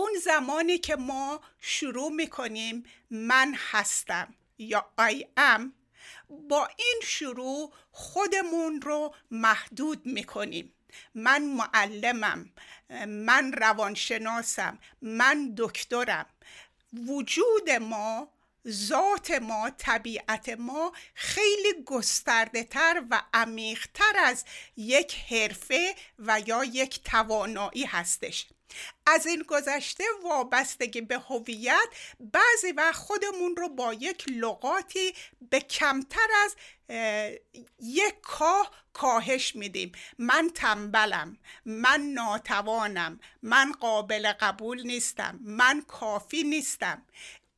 اون 0.00 0.12
زمانی 0.24 0.78
که 0.78 0.96
ما 0.96 1.40
شروع 1.60 2.12
می‌کنیم 2.12 2.84
من 3.10 3.54
هستم 3.70 4.34
یا 4.58 4.90
I 5.00 5.14
am 5.38 5.62
با 6.28 6.68
این 6.76 7.00
شروع 7.02 7.72
خودمون 7.92 8.82
رو 8.82 9.14
محدود 9.30 10.06
می‌کنیم. 10.06 10.74
من 11.14 11.42
معلمم 11.44 12.50
من 13.06 13.52
روانشناسم 13.52 14.78
من 15.02 15.54
دکترم. 15.56 16.26
وجود 16.92 17.70
ما 17.70 18.28
ذات 18.68 19.30
ما 19.30 19.70
طبیعت 19.70 20.48
ما 20.48 20.92
خیلی 21.14 21.82
گسترده 21.86 22.64
تر 22.64 23.02
و 23.10 23.22
عمیق 23.34 23.86
تر 23.94 24.16
از 24.16 24.44
یک 24.76 25.14
حرفه 25.14 25.94
و 26.18 26.40
یا 26.46 26.64
یک 26.64 27.02
توانایی 27.04 27.84
هستش. 27.84 28.46
از 29.06 29.26
این 29.26 29.44
گذشته 29.48 30.04
وابستگی 30.24 31.00
به 31.00 31.18
هویت 31.18 31.88
بعضی 32.20 32.72
وقت 32.76 32.94
خودمون 32.94 33.56
رو 33.56 33.68
با 33.68 33.94
یک 33.94 34.24
لغاتی 34.28 35.14
به 35.50 35.60
کمتر 35.60 36.28
از 36.44 36.56
یک 37.78 38.14
کاه 38.22 38.70
کاهش 38.92 39.56
میدیم. 39.56 39.92
من 40.18 40.50
تنبلم 40.54 41.38
من 41.64 42.00
ناتوانم 42.00 43.20
من 43.42 43.72
قابل 43.72 44.32
قبول 44.32 44.82
نیستم 44.86 45.40
من 45.42 45.82
کافی 45.82 46.42
نیستم. 46.42 47.02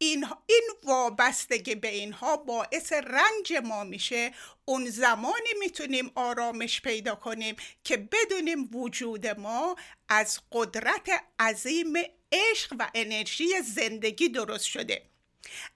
این, 0.02 0.26
این 0.46 0.70
وابستگی 0.84 1.74
به 1.74 1.88
اینها 1.88 2.36
باعث 2.36 2.92
رنج 2.92 3.52
ما 3.64 3.84
میشه. 3.84 4.32
اون 4.64 4.90
زمانی 4.90 5.54
می‌تونیم 5.58 6.12
آرامش 6.14 6.80
پیدا 6.80 7.14
کنیم 7.14 7.56
که 7.84 7.96
بدونیم 7.96 8.70
وجود 8.74 9.26
ما 9.26 9.76
از 10.08 10.40
قدرت 10.52 11.10
عظیم 11.40 11.92
عشق 12.32 12.74
و 12.78 12.90
انرژی 12.94 13.60
زندگی 13.60 14.28
درست 14.28 14.64
شده. 14.64 15.02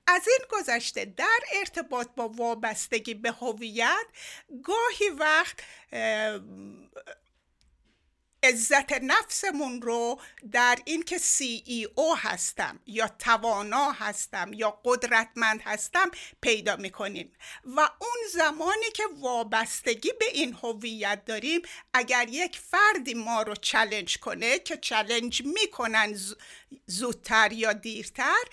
از 0.07 0.29
این 0.29 0.47
گذشته 0.51 1.05
در 1.05 1.41
ارتباط 1.53 2.09
با 2.17 2.29
وابستگی 2.29 3.15
به 3.15 3.31
هویت 3.31 4.07
گاهی 4.63 5.09
وقت 5.19 5.61
عزت 8.49 8.93
نفسمون 8.93 9.83
رو 9.83 10.21
در 10.53 10.79
اینکه 10.85 11.19
سی 11.19 11.63
ای 11.67 11.89
او 11.95 12.17
هستم 12.17 12.81
یا 12.87 13.09
توانا 13.09 13.93
هستم 13.93 14.53
یا 14.53 14.81
قدرتمند 14.85 15.61
هستم 15.65 16.11
پیدا 16.41 16.77
می‌کنیم. 16.77 17.33
و 17.65 17.81
اون 17.81 18.19
زمانی 18.33 18.91
که 18.95 19.03
وابستگی 19.21 20.13
به 20.21 20.27
این 20.33 20.57
هویت 20.63 21.25
داریم 21.25 21.63
اگر 21.95 22.27
یک 22.31 22.59
فردی 22.59 23.15
ما 23.15 23.43
رو 23.43 23.55
چلنج 23.55 24.19
کنه 24.19 24.59
که 24.59 24.77
چلنج 24.77 25.43
می‌کنن 25.45 26.19
زودتر 26.87 27.53
یا 27.53 27.73
دیرتر 27.73 28.45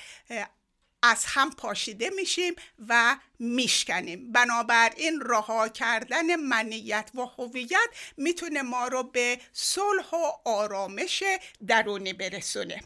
از 1.03 1.25
هم 1.27 1.51
پاشیده 1.51 2.09
میشیم 2.09 2.53
و 2.87 3.15
میشکنیم. 3.39 4.31
بنابراین 4.31 5.21
رها 5.25 5.67
کردن 5.67 6.35
منیت 6.35 7.11
و 7.15 7.21
هویت 7.21 7.89
می‌تونه 8.17 8.61
ما 8.61 8.87
رو 8.87 9.03
به 9.03 9.39
صلح 9.53 10.09
و 10.13 10.49
آرامش 10.49 11.23
درونی 11.67 12.13
برسونه. 12.13 12.81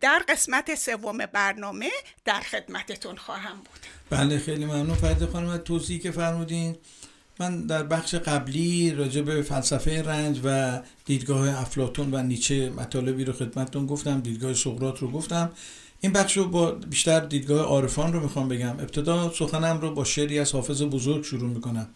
در 0.00 0.22
قسمت 0.28 0.74
سوم 0.74 1.18
برنامه 1.18 1.90
در 2.24 2.40
خدمتتون 2.40 3.16
خواهم 3.16 3.56
بود. 3.56 3.80
بله 4.10 4.38
خیلی 4.38 4.64
ممنون. 4.64 4.94
فرد 4.94 5.30
خانم 5.30 5.48
از 5.48 5.60
توضیحی 5.60 5.98
که 5.98 6.10
فرمودین. 6.10 6.76
من 7.40 7.66
در 7.66 7.82
بخش 7.82 8.14
قبلی 8.14 8.90
راجع 8.90 9.20
به 9.20 9.42
فلسفه 9.42 10.02
رنج 10.02 10.40
و 10.44 10.80
دیدگاه 11.04 11.60
افلاتون 11.60 12.14
و 12.14 12.22
نیچه 12.22 12.70
مطالبی 12.70 13.24
رو 13.24 13.32
خدمتتون 13.32 13.86
گفتم 13.86 14.20
دیدگاه 14.20 14.54
سقراط 14.54 14.98
رو 14.98 15.10
گفتم. 15.10 15.52
این 16.00 16.12
بخش 16.12 16.36
رو 16.36 16.48
با 16.48 16.70
بیشتر 16.70 17.20
دیدگاه 17.20 17.60
عارفان 17.60 18.12
رو 18.12 18.20
می‌خوام 18.20 18.48
بگم. 18.48 18.70
ابتدا 18.70 19.32
سخنم 19.32 19.80
رو 19.80 19.94
با 19.94 20.04
شعری 20.04 20.38
از 20.38 20.52
حافظ 20.52 20.82
بزرگ 20.82 21.24
شروع 21.24 21.50
می‌کنم. 21.50 21.88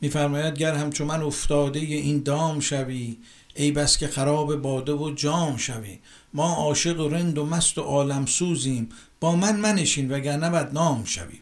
میفرماید 0.00 0.58
گر 0.58 0.74
همچون 0.74 1.06
من 1.06 1.22
افتاده 1.22 1.78
این 1.78 2.22
دام 2.22 2.60
شوی 2.60 3.18
ای 3.54 3.70
بس 3.70 3.98
که 3.98 4.06
خراب 4.06 4.56
باده 4.56 4.92
و 4.92 5.10
جام 5.10 5.56
شوی. 5.56 5.98
ما 6.34 6.54
عاشق 6.54 7.00
و 7.00 7.08
رند 7.08 7.38
و 7.38 7.46
مست 7.46 7.78
و 7.78 7.80
عالم 7.80 8.26
سوزیم 8.26 8.88
با 9.20 9.36
من 9.36 9.56
منشین 9.56 10.12
وگرنه 10.12 10.50
بد 10.50 10.72
نام 10.72 11.04
شوی. 11.04 11.40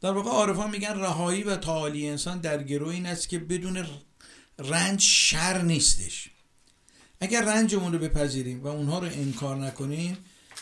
در 0.00 0.12
واقع 0.12 0.30
عارفان 0.30 0.70
میگن 0.70 1.00
رهایی 1.00 1.42
و 1.42 1.56
تعالی 1.56 2.08
انسان 2.08 2.38
در 2.38 2.62
گروه 2.62 2.94
این 2.94 3.06
است 3.06 3.28
که 3.28 3.38
بدون 3.38 3.86
رنج 4.58 5.00
شر 5.00 5.62
نیستش. 5.62 6.28
اگر 7.20 7.44
رنجمون 7.44 7.92
رو 7.92 7.98
بپذیریم 7.98 8.62
و 8.62 8.66
اونها 8.66 8.98
رو 8.98 9.06
انکار 9.06 9.56
نکنیم 9.56 10.16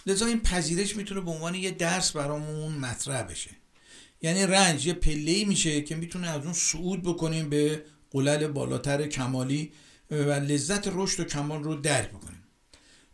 لذا 0.06 0.26
این 0.26 0.40
پذیرش 0.40 0.96
می‌تونه 0.96 1.20
به 1.20 1.30
عنوان 1.30 1.54
یه 1.54 1.70
درس 1.70 2.12
برامون 2.12 2.72
مطرح 2.72 3.22
بشه. 3.22 3.50
یعنی 4.22 4.46
رنج 4.46 4.86
یه 4.86 4.92
پله 4.94 5.44
میشه 5.44 5.80
که 5.80 5.96
می‌تونه 5.96 6.28
از 6.28 6.44
اون 6.44 6.52
صعود 6.52 7.02
بکنیم 7.02 7.48
به 7.48 7.84
قلل 8.10 8.46
بالاتر 8.46 9.06
کمالی 9.06 9.72
و 10.10 10.30
لذت 10.30 10.88
رشد 10.88 11.20
و 11.20 11.24
کمال 11.24 11.62
رو 11.62 11.74
درک 11.74 12.08
بکنیم. 12.08 12.42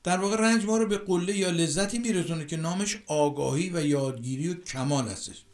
در 0.04 0.16
واقع 0.18 0.36
رنج 0.36 0.64
ما 0.64 0.76
رو 0.76 0.86
به 0.86 0.98
قله 0.98 1.36
یا 1.36 1.50
لذتی 1.50 1.98
میرسونه 1.98 2.46
که 2.46 2.56
نامش 2.56 2.98
آگاهی 3.06 3.70
و 3.70 3.86
یادگیری 3.86 4.48
و 4.48 4.54
کمال 4.54 5.08
هستش. 5.08 5.44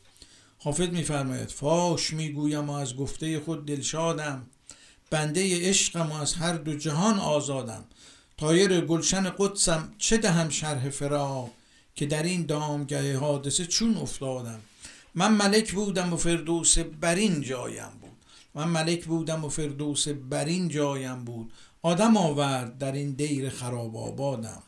حافظ 0.59 0.89
میفرماید 0.89 1.51
فاش 1.51 2.13
می‌گویم 2.13 2.71
و 2.71 2.73
از 2.73 2.97
گفته 2.97 3.41
خود 3.41 3.67
دلشادم. 3.67 4.47
بنده 5.11 5.69
عشقم 5.69 6.13
و 6.13 6.15
از 6.15 6.35
هر 6.35 6.53
دو 6.53 6.77
جهان 6.77 7.19
آزادم. 7.19 7.85
تایر 8.39 8.81
گلشن 8.81 9.33
قدسم 9.39 9.93
چه 9.99 10.17
دهم 10.17 10.49
شرح 10.49 10.91
فراق 10.91 11.51
که 11.95 12.07
در 12.07 12.23
این 12.23 12.47
دامگه 12.47 13.19
حادثه 13.19 13.67
چون 13.67 13.97
افتادم؟ 13.97 14.61
من 15.15 15.35
ملک 15.35 15.73
بودم 15.73 16.13
و 16.13 16.17
فردوس 16.17 16.79
برین 16.79 17.41
جایم 17.41 17.93
بود. 18.01 18.17
من 18.55 18.69
ملک 18.69 19.05
بودم 19.05 19.45
و 19.45 19.49
فردوس 19.49 20.09
برین 20.09 20.69
جایم 20.69 21.25
بود. 21.25 21.53
آدم 21.83 22.17
آورد 22.17 22.79
در 22.79 22.93
این 22.93 23.13
دیر 23.13 23.49
خراب 23.49 23.97
آبادم. 23.97 24.63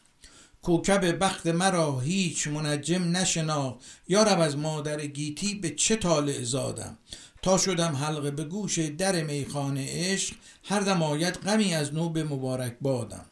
کوکب 0.62 1.24
بخت 1.24 1.46
مرا 1.46 2.00
هیچ 2.00 2.48
منجم 2.48 3.16
نشنا 3.16 3.78
یارب 4.09 4.40
از 4.40 4.57
مادر 4.57 5.07
گیتی 5.07 5.54
به 5.54 5.70
چه 5.70 5.96
طالع 5.96 6.42
زادم؟ 6.42 6.98
تا 7.42 7.59
شدم 7.59 7.96
حلقه 7.96 8.31
به 8.31 8.44
گوش 8.44 8.78
در 8.78 9.22
میخانه 9.22 9.87
عشق 9.90 10.35
هر 10.64 10.81
دم 10.81 11.02
آید 11.02 11.35
غمی 11.35 11.74
از 11.74 11.94
نو 11.94 12.09
به 12.09 12.24
مبارک 12.24 12.76
بادم. 12.81 13.26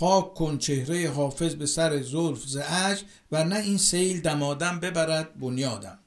پاک 0.00 0.34
کن 0.34 0.58
چهره 0.58 1.10
حافظ 1.10 1.54
به 1.54 1.66
سر 1.66 2.02
زلف 2.02 2.46
ز 2.46 2.58
و 3.32 3.44
نه 3.44 3.56
این 3.56 3.78
سیل 3.78 4.20
دمادم 4.20 4.80
ببرد 4.80 5.38
بنیادم. 5.38 5.98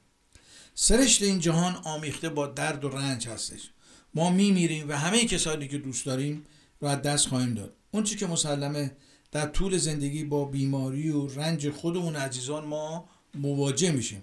سرشت 0.74 1.22
این 1.22 1.38
جهان 1.38 1.74
آمیخته 1.74 2.28
با 2.28 2.46
درد 2.46 2.84
و 2.84 2.88
رنج 2.88 3.28
هستش. 3.28 3.70
ما 4.14 4.30
میمیریم 4.30 4.88
و 4.88 4.98
همه 4.98 5.24
کسانی 5.24 5.68
که 5.68 5.78
دوست 5.78 6.06
داریم 6.06 6.46
رو 6.80 6.88
از 6.88 7.02
دست 7.02 7.28
خواهیم 7.28 7.54
داد. 7.54 7.72
اون 7.90 8.02
چی 8.02 8.16
که 8.16 8.26
مسلمه 8.26 8.96
در 9.32 9.46
طول 9.46 9.76
زندگی 9.76 10.24
با 10.24 10.44
بیماری 10.44 11.10
و 11.10 11.26
رنج 11.26 11.70
خودمون 11.70 12.16
عزیزان 12.16 12.64
ما 12.64 13.08
مواجه 13.34 13.90
میشیم. 13.92 14.22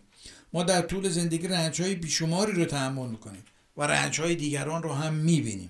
ما 0.54 0.64
در 0.64 0.82
طول 0.82 1.10
زندگی 1.10 1.48
رنج 1.48 1.82
های 1.82 1.96
بیشماری 1.96 2.52
رو 2.52 2.66
تحمل 2.66 3.10
می‌کنیم 3.10 3.44
و 3.78 3.84
رنج 3.84 4.22
های 4.22 4.36
دیگران 4.36 4.84
رو 4.84 4.94
هم 4.94 5.14
می‌بینیم. 5.14 5.70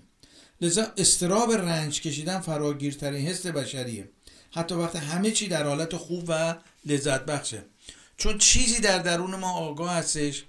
لذا 0.62 0.88
استراب 0.98 1.52
رنج 1.52 2.02
کشیدن 2.02 2.40
فراگیرترین 2.40 3.28
حس 3.28 3.46
بشریه. 3.46 4.10
حتی 4.52 4.76
وقت 4.76 4.96
همه 4.96 5.32
چی 5.32 5.48
در 5.48 5.64
حالت 5.64 5.96
خوب 5.96 6.26
و 6.28 6.56
لذت 6.86 7.26
بخشه. 7.26 7.64
چون 8.18 8.38
چیزی 8.38 8.82
در 8.82 9.00
درون 9.00 9.36
ما 9.36 9.52
آگاه 9.52 9.94
هستش 9.94 10.44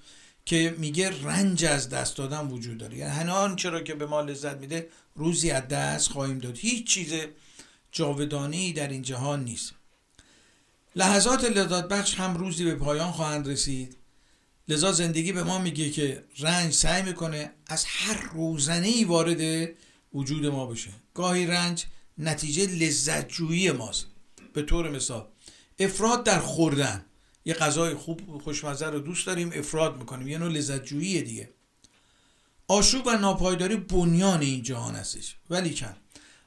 که 0.45 0.75
میگه 0.79 1.23
رنج 1.23 1.65
از 1.65 1.89
دست 1.89 2.17
دادن 2.17 2.49
وجود 2.49 2.79
داره. 2.79 2.97
یعنی 2.97 3.11
هنان 3.11 3.57
چرا 3.57 3.81
که 3.81 3.95
به 3.95 4.07
ما 4.07 4.21
لذت 4.21 4.57
میده 4.57 4.89
روزی 5.17 5.51
از 5.51 5.69
دست 5.69 6.09
خواهیم 6.09 6.39
داد. 6.39 6.59
هیچ 6.59 6.87
چیز 6.87 7.13
جاودانی 7.93 8.73
در 8.73 8.89
این 8.89 9.03
جهان 9.03 9.45
نیست. 9.45 9.73
لحظات 10.97 11.45
لذت 11.45 11.89
بخش 11.89 12.15
هم 12.15 12.37
روزی 12.37 12.65
به 12.65 12.75
پایان 12.75 13.13
خواهند 13.13 13.49
رسید. 13.49 13.97
لذا 14.69 14.93
زندگی 14.93 15.33
به 15.33 15.43
ما 15.43 15.59
میگه 15.59 15.91
که 15.91 16.25
رنج 16.39 16.73
سعی 16.73 17.03
می‌کنه 17.03 17.51
از 17.67 17.85
هر 17.85 18.31
روزنه 18.33 19.07
وارد 19.07 19.69
وجود 20.15 20.47
ما 20.47 20.67
بشه 20.67 20.91
گاهی 21.15 21.47
رنج 21.47 21.85
نتیجه 22.19 22.67
لذت 22.67 23.29
جویی 23.29 23.71
ماست. 23.71 24.07
به 24.53 24.63
طور 24.63 24.91
مثال 24.91 25.27
افراد 25.79 26.25
در 26.25 26.41
خوردن. 26.41 27.05
یه 27.45 27.55
غذای 27.55 27.95
خوب 27.95 28.43
خوشمزه 28.43 28.87
رو 28.87 29.01
دوست 29.01 29.27
داریم 29.27 29.51
افراد 29.55 29.97
می‌کنیم. 29.97 30.29
یه 30.29 30.39
نوع 30.39 30.49
لذت 30.49 30.85
جویی 30.85 31.23
دیگه. 31.23 31.51
آشوب 32.69 33.07
و 33.07 33.11
ناپایداری 33.11 33.77
بنیان 33.77 34.41
این 34.41 34.63
جهان 34.63 34.95
هستش. 34.95 35.37
ولی 35.51 35.75
کن 35.75 35.97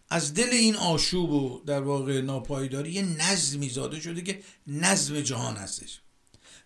از 0.09 0.33
دل 0.33 0.49
این 0.49 0.75
آشوب 0.75 1.29
و 1.29 1.61
در 1.65 1.81
واقع 1.81 2.21
ناپایداری 2.21 2.91
یه 2.91 3.01
نظمی 3.01 3.69
زاده 3.69 4.01
شده 4.01 4.21
که 4.21 4.41
نظم 4.67 5.21
جهان 5.21 5.55
هستش. 5.55 6.01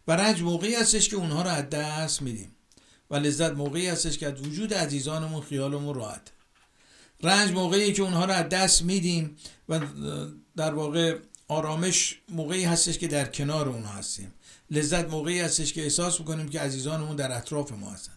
و 0.07 0.11
رنج 0.11 0.41
موقعی 0.41 0.75
هستش 0.75 1.09
که 1.09 1.15
اونها 1.15 1.41
رو 1.41 1.49
از 1.49 1.69
دست 1.69 2.21
میدیم. 2.21 2.55
و 3.11 3.15
لذت 3.15 3.51
موقعی 3.51 3.87
هستش 3.87 4.17
که 4.17 4.27
از 4.27 4.41
وجود 4.41 4.73
عزیزانمون 4.73 5.41
خیالمون 5.41 5.95
راحت. 5.95 6.31
رنج 7.23 7.51
موقعی 7.51 7.93
که 7.93 8.01
اونها 8.01 8.25
رو 8.25 8.31
از 8.31 8.49
دست 8.49 8.81
میدیم 8.81 9.35
و 9.69 9.79
در 10.55 10.73
واقع 10.73 11.17
آرامش 11.47 12.19
موقعی 12.29 12.63
هستش 12.63 12.97
که 12.97 13.07
در 13.07 13.25
کنار 13.25 13.69
اونها 13.69 13.93
هستیم. 13.93 14.33
لذت 14.71 15.09
موقعی 15.09 15.39
هستش 15.39 15.73
که 15.73 15.83
احساس 15.83 16.19
می‌کنیم 16.19 16.49
که 16.49 16.59
عزیزانمون 16.59 17.15
در 17.15 17.37
اطراف 17.37 17.71
ما 17.71 17.91
هستن. 17.91 18.13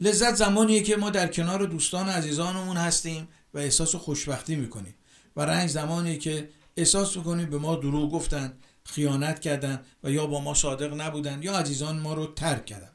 لذت 0.00 0.34
زمانیه 0.34 0.82
که 0.82 0.96
ما 0.96 1.10
در 1.10 1.28
کنار 1.28 1.66
دوستان 1.66 2.08
عزیزانمون 2.08 2.76
هستیم 2.76 3.28
و 3.54 3.58
احساس 3.58 3.94
خوشبختی 3.94 4.56
می‌کنیم. 4.56 4.94
و 5.36 5.40
رنج 5.40 5.70
زمانیه 5.70 6.16
که 6.16 6.48
احساس 6.76 7.16
می‌کنیم 7.16 7.50
به 7.50 7.58
ما 7.58 7.76
دروغ 7.76 8.12
گفتن 8.12 8.52
خیانت 8.84 9.40
کردن 9.40 9.82
و 10.04 10.10
یا 10.10 10.26
با 10.26 10.40
ما 10.40 10.54
صادق 10.54 11.00
نبودن 11.00 11.42
یا 11.42 11.58
عزیزان 11.58 11.98
ما 11.98 12.14
رو 12.14 12.26
ترک 12.26 12.66
کردن. 12.66 12.91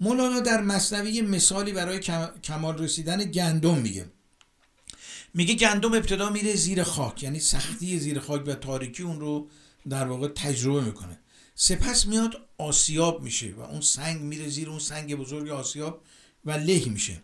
مولانا 0.00 0.40
در 0.40 0.62
مصنوی 0.62 1.22
مثالی 1.22 1.72
برای 1.72 1.98
کمال 2.44 2.78
رسیدن 2.78 3.24
گندم 3.24 3.78
میگه. 3.78 4.06
میگه 5.34 5.54
گندم 5.54 5.94
ابتدا 5.94 6.30
میره 6.30 6.54
زیر 6.54 6.82
خاک 6.82 7.22
یعنی 7.22 7.40
سختی 7.40 7.98
زیر 7.98 8.18
خاک 8.18 8.42
و 8.46 8.54
تاریکی 8.54 9.02
اون 9.02 9.20
رو 9.20 9.48
در 9.88 10.06
واقع 10.06 10.28
تجربه 10.28 10.80
می‌کنه. 10.80 11.18
سپس 11.54 12.06
میاد 12.06 12.48
آسیاب 12.58 13.22
میشه 13.22 13.54
و 13.56 13.60
اون 13.60 13.80
سنگ 13.80 14.20
میره 14.20 14.48
زیر 14.48 14.70
اون 14.70 14.78
سنگ 14.78 15.14
بزرگ 15.14 15.48
آسیاب 15.48 16.02
و 16.44 16.50
له 16.50 16.84
میشه. 16.84 17.20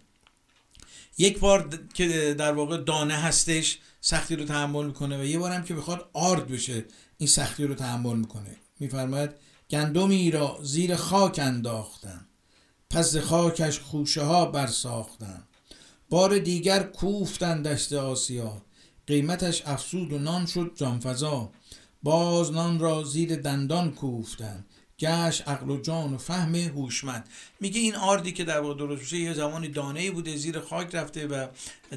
یک 1.19 1.39
بار 1.39 1.79
که 1.95 2.35
در 2.39 2.53
واقع 2.53 2.77
دانه 2.77 3.15
هستش 3.15 3.79
سختی 4.01 4.37
رو 4.37 4.45
تحمل 4.45 4.87
می‌کنه 4.87 5.21
و 5.21 5.25
یه 5.25 5.39
بار 5.39 5.53
هم 5.53 5.65
که 5.65 5.75
بخواد 5.75 6.11
آرد 6.13 6.49
بشه 6.49 6.85
این 7.19 7.29
سختی 7.29 7.65
رو 7.65 7.75
تحمل 7.75 8.17
می‌کنه. 8.17 8.57
میفرماید 8.81 9.31
گندمی 9.71 10.31
را 10.31 10.59
زیر 10.63 10.97
خاک 10.97 11.39
انداختن 11.43 12.27
پس 12.95 13.17
خاکش 13.17 13.81
خوشه 13.81 14.23
ها 14.23 14.47
برساختن 14.47 15.43
بار 16.11 16.39
دیگر 16.39 16.83
کوفتن 16.83 17.63
دشت 17.63 17.93
آسیا. 17.93 18.63
قیمتش 19.07 19.63
افسود 19.67 20.13
و 20.13 20.19
نان 20.19 20.47
شد 20.47 20.73
جانفضا 20.75 21.51
باز 22.03 22.53
نان 22.53 22.79
را 22.79 23.05
زیر 23.05 23.37
دندان 23.37 23.93
کوفتن 23.93 24.65
گشت 25.05 25.49
عقل 25.49 25.71
و 25.71 25.81
جان 25.81 26.15
و 26.15 26.19
فهم 26.19 26.55
هوشمند. 26.55 27.29
میگه 27.61 27.81
این 27.81 27.95
آردی 27.95 28.33
که 28.33 28.45
در 28.45 28.61
واقع 28.61 28.75
درست 28.75 29.01
میشه 29.01 29.17
یه 29.17 29.35
زمانی 29.35 29.69
دانه 29.69 30.11
بوده 30.11 30.37
زیر 30.37 30.61
خاک 30.61 30.95
رفته 30.95 31.27
و 31.27 31.47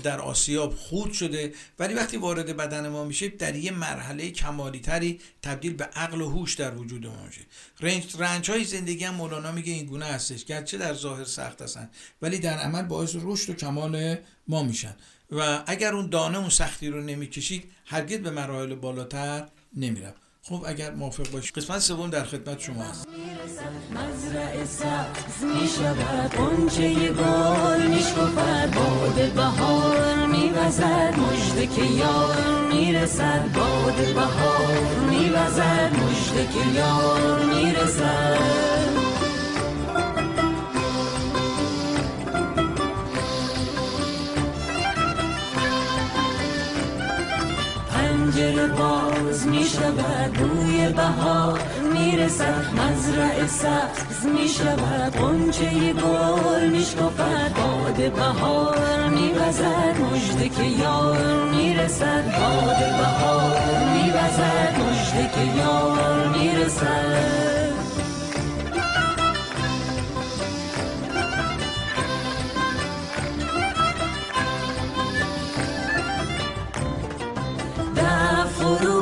در 0.03 0.19
آسیاب 0.19 0.73
خود 0.75 1.13
شده. 1.13 1.53
ولی 1.79 1.93
وقتی 1.93 2.17
وارد 2.17 2.57
بدن 2.57 2.89
ما 2.89 3.03
میشه 3.03 3.27
در 3.27 3.55
یه 3.55 3.71
مرحله 3.71 4.31
کمالی 4.31 4.79
تری 4.79 5.19
تبدیل 5.41 5.73
به 5.73 5.83
عقل 5.83 6.21
و 6.21 6.29
هوش 6.29 6.53
در 6.53 6.75
وجود 6.75 7.07
ما 7.07 7.25
میشه. 7.25 7.41
رنج, 7.79 8.15
رنج 8.19 8.51
های 8.51 8.63
زندگی 8.63 9.03
هم 9.03 9.15
مولانا 9.15 9.51
میگه 9.51 9.73
این 9.73 9.85
گونه 9.85 10.05
هستش. 10.05 10.45
گرچه 10.45 10.77
در 10.77 10.93
ظاهر 10.93 11.23
سخت 11.23 11.61
هستن 11.61 11.89
ولی 12.21 12.39
در 12.39 12.57
عمل 12.57 12.83
باعث 12.83 13.15
رشد 13.21 13.49
و 13.49 13.53
کمال 13.53 14.17
ما 14.47 14.63
میشن. 14.63 14.95
و 15.31 15.63
اگر 15.67 15.93
اون 15.93 16.09
دانه 16.09 16.37
اون 16.37 16.49
سختی 16.49 16.87
رو 16.87 17.01
نمی‌کشید 17.01 17.71
هرگز 17.85 18.17
به 18.17 18.29
مراحل 18.29 18.75
بالاتر 18.75 19.47
نمیرم 19.75 20.13
خب 20.49 20.63
اگر 20.67 20.91
موافق 20.91 21.31
باشید 21.31 21.55
قسمت 21.55 21.79
سوم 21.79 22.09
در 22.09 22.23
خدمت 22.23 22.59
شما. 22.59 22.83
هست 22.83 23.07
مزرع 23.91 24.65
سبز 24.65 25.43
می 25.43 25.67
شود 25.67 26.31
قنچه 26.31 26.93
گل 26.93 27.87
می 27.87 27.99
شکفد 27.99 28.73
باد 28.75 29.31
بهار 29.33 30.25
می 30.25 30.49
وزد 30.49 31.13
مجده 31.19 31.67
که 31.67 31.83
یار 31.83 32.67
می 32.73 32.93
رسد 32.93 33.53
باد 33.53 34.13
بهار 34.15 34.95
می 35.09 35.29
وزد 35.29 35.91
مجده 35.93 36.47
که 36.53 36.79
یار 36.79 37.45
می 37.45 37.71
رسد 37.71 39.06
پنجره 48.37 48.67
باز 48.67 49.47
می 49.47 49.63
شود 49.63 50.33
بوی 50.33 50.89
بهار 50.89 51.59
می 51.93 52.17
رسد 52.17 52.65
مزرع 52.73 53.47
سبز 53.47 54.25
می 54.25 54.47
شود. 54.47 55.13
قنچه 55.13 55.93
گل 55.93 56.67
می 56.69 56.81
شکفد 56.81 57.53
باد 57.55 58.13
بهار 58.13 59.09
می 59.09 59.31
وزد. 59.31 59.95
مجده 60.01 60.49
که 60.49 60.63
یار 60.63 61.43
می 61.51 61.73
رسد 61.73 62.23
باد 62.25 62.79
بهار 62.79 63.57
می 63.93 64.09
وزد. 64.09 64.75
مجده 64.79 65.29
که 65.35 65.59
یار 65.59 66.27
می 66.27 66.51
رسد 78.75 78.96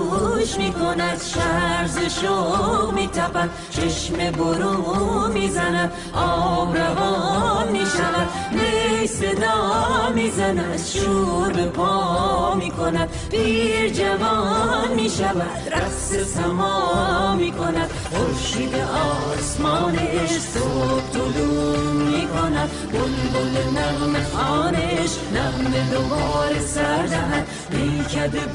فروش 0.45 0.57
می 0.57 0.73
کند 0.73 1.21
شرز 1.21 2.19
شو 2.21 2.91
می 2.91 3.07
تپد 3.07 3.49
چشم 3.69 4.31
برو 4.31 5.27
می 5.33 5.49
زند 5.49 5.91
آب 6.13 6.77
روان 6.77 7.71
می 7.71 7.85
شود 7.85 8.29
می 8.51 9.07
صدا 9.07 10.09
می 10.15 10.31
زند 10.31 10.79
شور 10.79 11.51
به 11.51 11.65
پا 11.65 12.55
می 12.55 12.71
کند 12.71 13.09
پیر 13.31 13.89
جوان 13.89 14.93
می 14.95 15.09
شود 15.09 15.73
رقص 15.73 16.13
سما 16.35 17.35
می 17.35 17.51
کند 17.51 17.89
خورشید 18.11 18.75
آسمانش 18.75 20.29
صبح 20.29 21.11
طلوع 21.13 21.77
می 21.79 22.27
کند 22.27 22.69
بلبل 22.91 23.79
نغم 23.79 24.23
خانش 24.33 25.09
نغم 25.33 25.89
دوباره 25.91 26.59
سر 26.59 27.05
دهد 27.05 27.47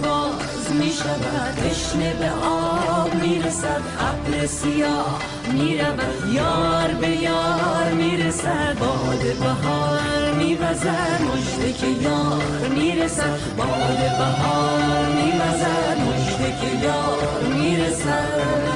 باز 0.02 0.72
می 0.72 0.92
شود 0.92 1.58
تشنه 1.80 2.14
به 2.14 2.30
آب 2.30 3.14
می‌رسد 3.14 3.82
ابر 4.00 4.46
سیاه 4.46 5.18
می‌رود 5.52 6.32
یار 6.32 6.88
به 7.00 7.08
یار 7.08 7.92
می‌رسد. 7.92 8.76
باد 8.78 9.22
بهار 9.40 10.32
میوزد 10.38 11.20
مجده 11.22 11.72
که 11.72 11.86
یار 11.86 12.68
می‌رسد. 12.74 13.38
باد 13.56 13.98
بهار 14.18 15.06
میوزد 15.06 15.96
مجده 16.08 16.56
که 16.60 16.86
یار 16.86 17.42
می‌رسد. 17.54 18.69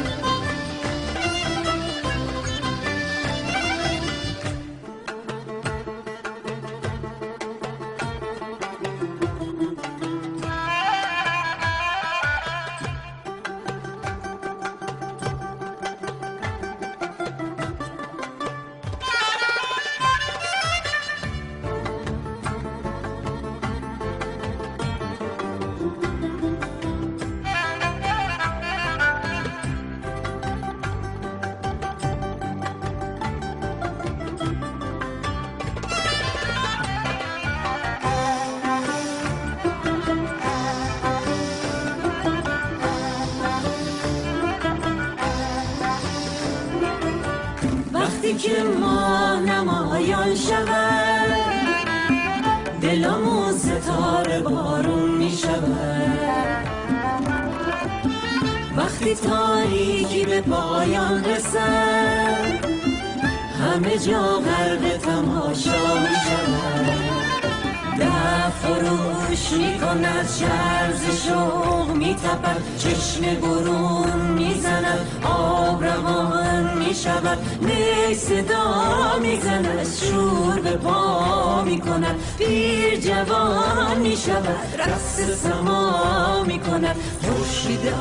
می 72.54 72.60
تپد 72.60 72.78
چشم 72.78 73.40
برون 73.40 74.32
می 74.34 74.54
زند 74.60 75.06
آب 75.24 75.84
روان 75.84 76.78
می 76.78 76.94
شود 76.94 77.38
می 77.60 78.14
صدا 78.14 79.18
می 79.22 79.40
زند 79.40 79.86
شور 79.86 80.60
به 80.60 80.70
پا 80.70 81.62
می 81.64 81.80
کند 81.80 82.16
پیر 82.38 83.00
جوان 83.00 83.98
می 83.98 84.16
شود 84.16 84.58
رقص 84.78 85.40
سما 85.42 86.44
می 86.46 86.58
کند 86.58 86.96
خورشید 87.22 87.94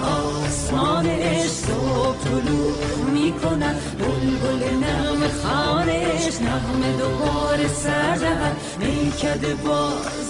آسمانش 0.45 1.47
صبح 1.47 2.17
طلوع 2.23 3.11
می 3.13 3.33
کند 3.33 3.81
بلبل 3.99 4.75
نغم 4.75 5.27
خانش 5.43 6.41
نغم 6.41 6.97
دوباره 6.99 7.67
سر 7.67 8.15
دهد. 8.15 8.57
میکده 8.79 9.55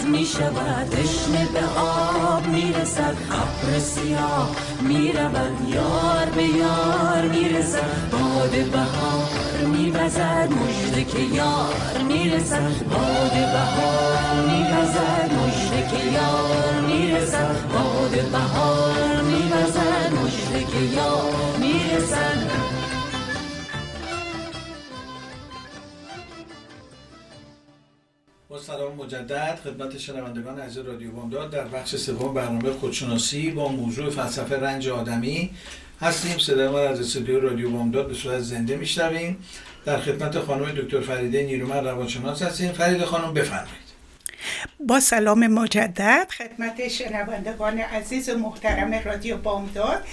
می 0.06 0.26
شود 0.26 0.90
تشنه 0.90 1.48
به 1.54 1.80
آب 1.80 2.48
می 2.48 2.74
رسد 2.74 3.16
ابر 3.32 3.80
سیاه 3.80 4.56
می 4.82 5.12
رود 5.12 5.70
یار 5.70 6.26
به 6.36 6.44
یار 6.44 7.28
می 7.32 7.50
رسد 7.50 8.12
باد 8.12 8.52
بهار 8.72 9.66
می 9.66 9.92
وزد 9.92 10.50
مجده 10.52 11.04
که 11.04 11.20
یار 11.20 12.04
می 12.08 12.30
رسد 12.30 12.84
باد 12.90 13.34
بهار 13.34 14.46
می 14.48 14.64
وزد 14.64 15.32
مجده 15.34 15.88
که 15.92 16.06
یار 16.12 16.82
می 16.88 17.12
رسد 17.12 17.56
باد 17.74 18.32
بهار 18.32 19.22
می 19.22 19.52
وزد 19.52 20.14
مجده 20.24 20.64
که 20.72 20.96
یار 20.96 21.58
می 21.60 21.96
رسد 21.96 22.43
سلام 28.60 28.96
مجدد 28.96 29.60
خدمت 29.64 29.98
شنوندگان 29.98 30.60
از 30.60 30.78
رادیو 30.78 31.12
بامداد 31.12 31.50
در 31.50 31.64
بخش 31.64 31.96
سوم 31.96 32.34
برنامه 32.34 32.72
خودشناسی 32.72 33.52
با 33.52 33.68
موضوع 33.68 34.10
فلسفه 34.10 34.60
رنج 34.60 34.90
آدمی 34.90 35.52
هستیم. 36.02 36.38
صدای 36.38 36.68
ما 36.68 36.80
از 36.80 37.00
استودیو 37.00 37.40
رادیو 37.40 37.70
بامداد 37.70 38.08
به 38.08 38.14
صورت 38.14 38.40
زنده 38.40 38.76
میشنویم. 38.76 39.44
در 39.86 40.00
خدمت 40.00 40.40
خانم 40.40 40.72
دکتر 40.72 41.02
فریده 41.02 41.44
نیرومند 41.44 41.88
روانشناس 41.88 42.42
هستیم. 42.42 42.72
فریده 42.72 43.06
خانم 43.06 43.34
بفرمایید. 43.34 43.84
با 44.80 45.00
سلام 45.00 45.48
مجدد 45.48 46.28
خدمت 46.38 46.88
شنوندگان 46.88 47.80
عزیز 47.80 48.30
و 48.30 48.38
محترم 48.38 48.94
رادیو 49.06 49.38
بامداد. 49.38 50.04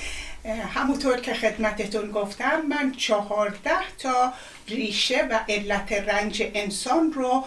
همونطور 0.75 1.17
که 1.17 1.35
خدمتتون 1.35 2.11
گفتم 2.11 2.63
من 2.69 2.93
چهارده 2.97 3.71
تا 3.99 4.33
ریشه 4.69 5.29
و 5.31 5.41
علت 5.49 5.93
رنج 5.93 6.43
انسان 6.55 7.13
رو 7.13 7.45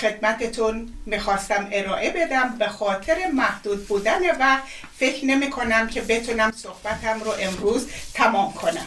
خدمتتون 0.00 0.92
می‌خواستم 1.06 1.68
ارائه 1.72 2.10
بدم 2.10 2.58
به 2.58 2.68
خاطر 2.68 3.26
محدود 3.26 3.88
بودن 3.88 4.36
و 4.40 4.60
فکر 4.98 5.24
نمی 5.24 5.50
کنم 5.50 5.88
که 5.88 6.00
بتونم 6.00 6.50
صحبتم 6.50 7.20
رو 7.20 7.30
امروز 7.40 7.88
تمام 8.14 8.52
کنم. 8.52 8.86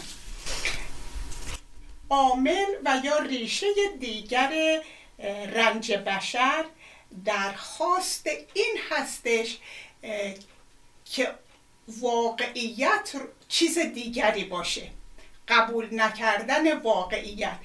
عامل 2.10 2.66
و 2.86 3.02
یا 3.04 3.20
ریشه 3.20 3.68
دیگر 4.00 4.82
رنج 5.54 5.92
بشر 5.92 6.66
درخواست 7.26 8.28
این 8.54 8.78
هستش 8.92 9.58
که 11.06 11.32
واقعیت 11.88 13.12
چیز 13.48 13.78
دیگری 13.78 14.44
باشه. 14.44 14.90
قبول 15.48 15.88
نکردن 15.92 16.78
واقعیت. 16.78 17.60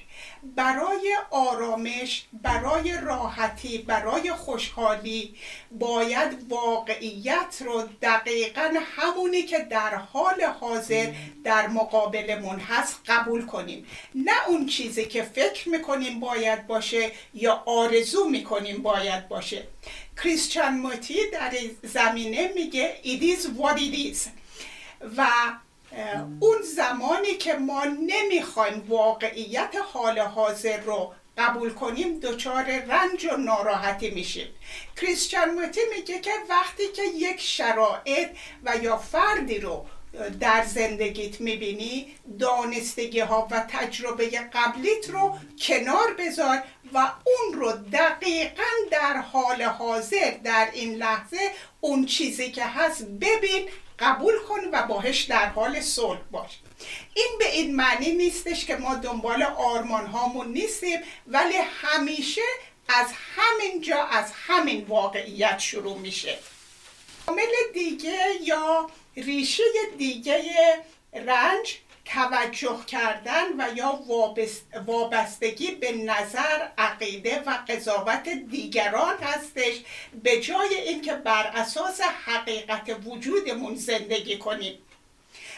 برای 0.55 1.15
آرامش 1.31 2.25
برای 2.33 2.93
راحتی 3.01 3.77
برای 3.77 4.31
خوشحالی 4.31 5.35
باید 5.71 6.45
واقعیت 6.49 7.61
رو 7.65 7.83
دقیقا 8.01 8.73
همونی 8.97 9.41
که 9.41 9.59
در 9.59 9.95
حال 9.95 10.41
حاضر 10.41 11.13
در 11.43 11.67
مقابلمون 11.67 12.59
هست 12.59 12.99
قبول 13.07 13.45
کنیم. 13.45 13.85
نه 14.15 14.47
اون 14.47 14.65
چیزی 14.65 15.05
که 15.05 15.23
فکر 15.23 15.69
می‌کنیم 15.69 16.19
باید 16.19 16.67
باشه 16.67 17.11
یا 17.33 17.63
آرزو 17.65 18.29
می‌کنیم 18.29 18.81
باید 18.81 19.27
باشه. 19.27 19.67
کریستیان 20.23 20.73
موتی 20.73 21.17
در 21.31 21.51
زمینه 21.83 22.51
میگه 22.55 22.95
it 23.03 23.21
is 23.21 23.43
what 23.45 23.77
it 23.77 24.13
is. 24.13 24.27
و 25.17 25.27
اون 26.39 26.61
زمانی 26.75 27.33
که 27.33 27.53
ما 27.53 27.83
نمی‌خوایم 27.85 28.85
واقعیت 28.87 29.75
حال 29.93 30.19
حاضر 30.19 30.77
رو 30.77 31.13
قبول 31.37 31.73
کنیم 31.73 32.19
دچار 32.19 32.63
رنج 32.63 33.25
و 33.25 33.37
ناراحتی 33.37 34.09
میشیم. 34.09 34.47
کریستیان 35.01 35.51
موتی 35.51 35.81
میگه 35.95 36.19
که 36.19 36.31
وقتی 36.49 36.83
که 36.95 37.03
یک 37.03 37.41
شرایط 37.41 38.29
و 38.63 38.77
یا 38.77 38.97
فردی 38.97 39.59
رو 39.59 39.85
در 40.39 40.63
زندگیت 40.63 41.41
می‌بینی 41.41 42.15
دانستگی 42.39 43.19
ها 43.19 43.47
و 43.51 43.65
تجربه 43.69 44.29
قبلیت 44.53 45.09
رو 45.09 45.37
کنار 45.61 46.13
بذار 46.19 46.63
و 46.93 46.97
اون 46.97 47.59
رو 47.61 47.71
دقیقا 47.71 48.63
در 48.91 49.17
حال 49.17 49.61
حاضر 49.61 50.31
در 50.43 50.69
این 50.73 50.95
لحظه 50.95 51.37
اون 51.81 52.05
چیزی 52.05 52.51
که 52.51 52.65
هست 52.65 53.03
ببین 53.05 53.69
قبول 53.99 54.33
کن 54.47 54.59
و 54.71 54.83
باهش 54.87 55.21
در 55.21 55.49
حال 55.49 55.81
صلح 55.81 56.19
باش. 56.31 56.51
این 57.13 57.27
به 57.39 57.51
این 57.51 57.75
معنی 57.75 58.11
نیستش 58.11 58.65
که 58.65 58.75
ما 58.75 58.95
دنبال 58.95 59.43
آرمان 59.43 60.05
هامون 60.05 60.47
نیستیم 60.47 60.99
ولی 61.27 61.57
همیشه 61.81 62.41
از 62.87 63.07
همین 63.35 63.81
جا 63.81 64.03
از 64.03 64.31
همین 64.47 64.85
واقعیت 64.87 65.59
شروع 65.59 65.97
میشه. 65.97 66.37
عامل 67.27 67.51
دیگه 67.73 68.19
یا 68.41 68.89
ریشه 69.17 69.63
دیگه 69.97 70.43
رنج 71.13 71.77
توجه 72.05 72.79
کردن 72.87 73.43
و 73.57 73.75
یا 73.75 73.99
وابستگی 74.85 75.71
به 75.71 75.91
نظر 75.91 76.67
عقیده 76.77 77.43
و 77.45 77.57
قضاوت 77.67 78.29
دیگران 78.29 79.17
هستش 79.17 79.75
به 80.23 80.41
جای 80.41 80.75
اینکه 80.75 81.13
بر 81.13 81.47
اساس 81.47 82.01
حقیقت 82.01 82.95
وجودمون 83.05 83.75
زندگی 83.75 84.37
کنیم. 84.37 84.77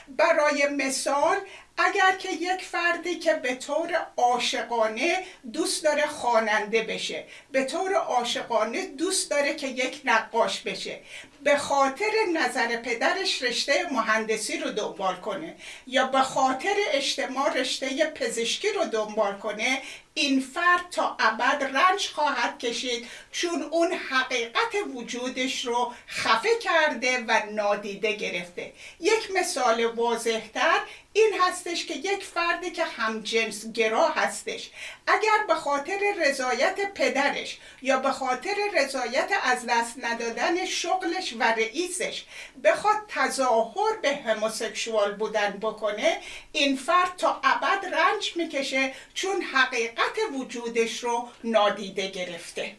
برای 0.08 0.68
مثال 0.68 1.38
اگر 1.78 2.16
که 2.18 2.32
یک 2.32 2.62
فردی 2.62 3.16
که 3.16 3.34
به 3.34 3.56
طور 3.56 4.08
عاشقانه 4.18 5.24
دوست 5.54 5.84
داره 5.84 6.08
خواننده 6.08 6.82
بشه 6.82 7.24
به 7.52 7.64
طور 7.64 7.94
عاشقانه 7.94 8.86
دوست 8.86 9.32
داره 9.32 9.56
که 9.56 9.68
یک 9.68 10.02
نقاش 10.06 10.62
بشه 10.62 11.00
به 11.46 11.58
خاطر 11.58 12.12
نظر 12.34 12.78
پدرش 12.78 13.42
رشته 13.42 13.74
مهندسی 13.92 14.58
رو 14.58 14.72
دنبال 14.72 15.16
کنه 15.16 15.56
یا 15.88 16.08
به 16.08 16.22
خاطر 16.22 16.76
اجتماع 16.92 17.54
رشته 17.54 18.06
پزشکی 18.06 18.68
رو 18.70 18.86
دنبال 18.86 19.38
کنه 19.38 19.82
این 20.18 20.40
فرد 20.40 20.90
تا 20.92 21.16
ابد 21.20 21.64
رنج 21.64 22.08
خواهد 22.08 22.60
کشید 22.60 23.08
چون 23.32 23.62
اون 23.62 23.92
حقیقت 23.94 24.76
وجودش 24.94 25.66
رو 25.66 25.94
خفه 26.08 26.50
کرده 26.62 27.26
و 27.28 27.42
نادیده 27.52 28.14
گرفته. 28.14 28.74
یک 29.00 29.32
مثال 29.36 29.86
واضحتر 29.86 30.80
این 31.14 31.34
هستش 31.42 31.86
که 31.86 31.94
یک 31.94 32.24
فردی 32.24 32.72
که 32.72 32.84
همجنس 32.84 33.72
گرا 33.72 34.08
هستش 34.08 34.70
اگر 35.08 35.46
به 35.48 35.56
خاطر 35.56 36.00
رضایت 36.18 36.94
پدرش 36.94 37.58
یا 37.82 38.00
به 38.00 38.12
خاطر 38.12 38.56
رضایت 38.74 39.32
از 39.44 39.66
دست 39.66 39.96
ندادن 40.04 40.66
شغلش 40.66 41.34
و 41.40 41.44
رئیسش 41.44 42.24
بخواد 42.64 42.98
تظاهر 43.08 43.98
به 44.02 44.16
هموسکشوال 44.16 45.16
بودن 45.16 45.58
بکنه 45.62 46.22
این 46.52 46.76
فرد 46.76 47.18
تا 47.18 47.42
ابد 47.44 47.86
رنج 47.86 48.34
می‌کشه 48.36 48.94
چون 49.14 49.42
حقیقت 49.42 50.05
وجودش 50.34 51.04
رو 51.04 51.28
نادیده 51.44 52.08
گرفته. 52.08 52.76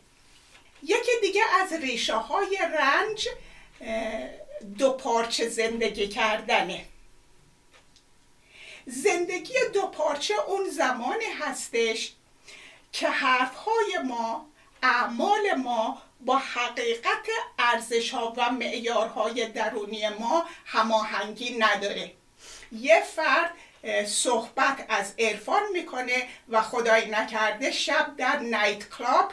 یکی 0.82 1.12
دیگه 1.20 1.42
از 1.60 1.72
ریشه 1.72 2.14
های 2.14 2.58
رنج 2.78 3.28
دو 4.78 4.92
پارچه 4.92 5.48
زندگی 5.48 6.08
کردنه. 6.08 6.84
زندگی 8.86 9.54
دو 9.74 9.86
پارچه 9.86 10.34
اون 10.46 10.70
زمانی 10.70 11.24
هستش 11.40 12.12
که 12.92 13.08
حرفهای 13.08 13.98
ما 14.04 14.46
اعمال 14.82 15.54
ما 15.54 16.02
با 16.20 16.38
حقیقت 16.38 17.26
ارزش 17.58 18.10
ها 18.10 18.34
و 18.36 18.50
معیارهای 18.50 19.48
درونی 19.48 20.08
ما 20.08 20.46
هماهنگی 20.66 21.56
نداره. 21.58 22.12
یه 22.72 23.02
فرد 23.16 23.50
صحبت 24.06 24.86
از 24.88 25.12
عرفان 25.18 25.62
می‌کنه 25.72 26.28
و 26.48 26.62
خدای 26.62 27.10
نکرده 27.10 27.70
شب 27.70 28.14
در 28.16 28.38
نایت 28.38 28.90
کلاب 28.90 29.32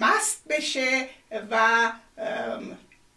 مست 0.00 0.42
بشه 0.48 1.08
و 1.50 1.92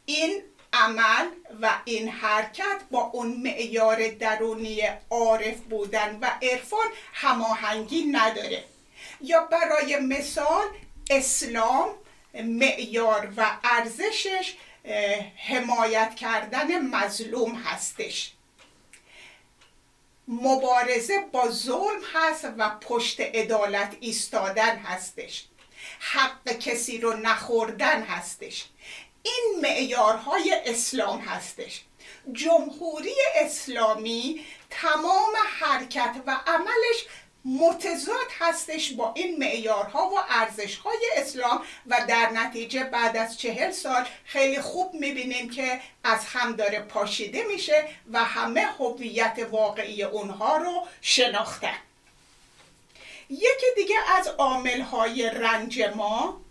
این 0.06 0.44
عمل 0.74 1.28
و 1.62 1.70
این 1.86 2.10
حرکت 2.10 2.82
با 2.92 3.00
اون 3.00 3.42
معیار 3.44 4.08
درونی 4.08 4.82
عارف 5.10 5.58
بودن 5.58 6.18
و 6.22 6.32
عرفان 6.42 6.88
هماهنگی 7.14 8.04
نداره. 8.04 8.64
یا 9.22 9.42
برای 9.42 10.00
مثال 10.00 10.68
اسلام 11.10 11.90
معیار 12.34 13.34
و 13.38 13.58
ارزشش 13.64 14.56
حمایت 15.48 16.16
کردن 16.16 16.88
مظلوم 16.88 17.56
هستش. 17.56 18.34
مبارزه 20.28 21.20
با 21.32 21.50
ظلم 21.50 22.02
هست 22.14 22.48
و 22.58 22.70
پشت 22.82 23.22
عدالت 23.22 23.98
ایستادن 24.00 24.78
هستش. 24.78 25.46
حق 26.00 26.52
کسی 26.52 26.98
رو 26.98 27.14
نخوردن 27.14 28.04
هستش. 28.04 28.66
این 29.24 29.60
معیارهای 29.62 30.62
اسلام 30.66 31.20
هستش. 31.20 31.82
جمهوری 32.34 33.16
اسلامی 33.36 34.46
تمام 34.70 35.34
حرکت 35.60 36.16
و 36.28 36.38
عملش 36.48 37.06
متضاد 37.46 38.28
هستش 38.40 38.92
با 38.92 39.14
این 39.16 39.40
معیارها 39.40 40.10
و 40.10 40.20
ارزشهای 40.30 41.00
اسلام 41.16 41.62
و 41.88 42.06
در 42.08 42.30
نتیجه 42.30 42.84
بعد 42.84 43.18
از 43.18 43.40
چهل 43.40 43.72
سال 43.72 44.08
خیلی 44.26 44.62
خوب 44.62 44.94
می‌بینیم 44.94 45.50
که 45.50 45.82
از 46.04 46.26
هم 46.26 46.56
داره 46.56 46.80
پاشیده 46.80 47.44
میشه 47.44 47.88
و 48.12 48.24
همه 48.24 48.62
هویت 48.62 49.48
واقعی 49.52 50.04
اونها 50.04 50.58
رو 50.58 50.88
شناختن. 51.02 51.78
یکی 53.30 53.66
دیگه 53.76 53.96
از 54.18 54.28
عاملهای 54.28 55.30
رنج 55.30 55.82
ما 55.96 56.42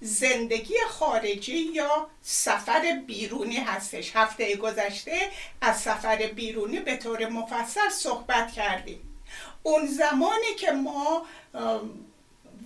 زندگی 0.00 0.74
خارجی 0.88 1.58
یا 1.58 2.10
سفر 2.22 3.02
بیرونی 3.06 3.56
هستش. 3.56 4.16
هفته 4.16 4.56
گذشته 4.56 5.30
از 5.60 5.80
سفر 5.80 6.16
بیرونی 6.16 6.80
به 6.80 6.96
طور 6.96 7.28
مفصل 7.28 7.88
صحبت 7.88 8.52
کردیم. 8.52 9.07
اون 9.62 9.86
زمانی 9.86 10.54
که 10.58 10.70
ما 10.70 11.26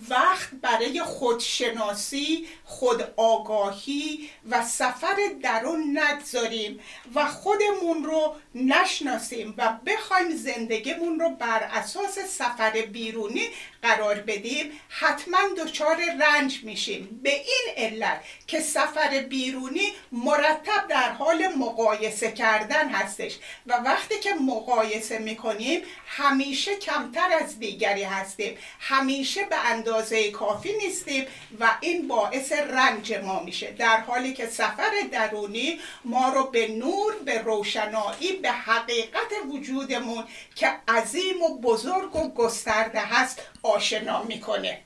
وقت 0.09 0.51
برای 0.63 1.03
خودشناسی 1.03 2.47
خود 2.65 3.03
آگاهی 3.17 4.31
و 4.51 4.65
سفر 4.65 5.17
درون 5.43 5.99
نگذاریم 5.99 6.81
و 7.15 7.27
خودمون 7.27 8.05
رو 8.05 8.35
نشناسیم 8.55 9.55
و 9.59 9.79
بخوایم 9.87 10.37
زندگیمون 10.37 11.21
رو 11.21 11.31
بر 11.31 11.63
اساس 11.63 12.19
سفر 12.19 12.71
بیرونی 12.71 13.49
قرار 13.83 14.15
بدیم 14.15 14.81
حتما 14.89 15.39
دچار 15.59 15.97
رنج 16.21 16.61
میشیم. 16.65 17.21
به 17.23 17.31
این 17.31 17.75
علت 17.77 18.21
که 18.47 18.61
سفر 18.61 19.25
بیرونی 19.29 19.93
مرتب 20.13 20.89
در 20.89 21.11
حال 21.11 21.49
مقایسه 21.59 22.33
کردن 22.33 22.89
هستش 22.89 23.39
و 23.67 23.73
وقتی 23.73 24.21
که 24.21 24.35
مقایسه 24.35 25.19
می‌کنیم 25.19 25.83
همیشه 26.07 26.77
کمتر 26.77 27.29
از 27.43 27.59
دیگری 27.59 28.03
هستیم. 28.03 28.59
همیشه 28.81 29.45
به 29.45 29.57
اندازه 29.67 30.31
کافی 30.31 30.73
نیستیم 30.73 31.25
و 31.61 31.71
این 31.81 32.09
باعث 32.09 32.53
رنج 32.53 33.13
ما 33.13 33.43
میشه. 33.43 33.71
در 33.71 34.01
حالی 34.01 34.33
که 34.35 34.47
سفر 34.47 34.91
درونی 35.13 35.81
ما 36.05 36.29
رو 36.29 36.45
به 36.45 36.69
نور 36.69 37.15
به 37.25 37.39
روشنایی 37.39 38.33
به 38.33 38.51
حقیقت 38.51 39.33
وجودمون 39.53 40.25
که 40.55 40.73
عظیم 40.89 41.43
و 41.43 41.59
بزرگ 41.59 42.17
و 42.17 42.35
گسترده 42.35 43.01
هست 43.01 43.43
آشنا 43.73 44.23
می‌کنه. 44.23 44.81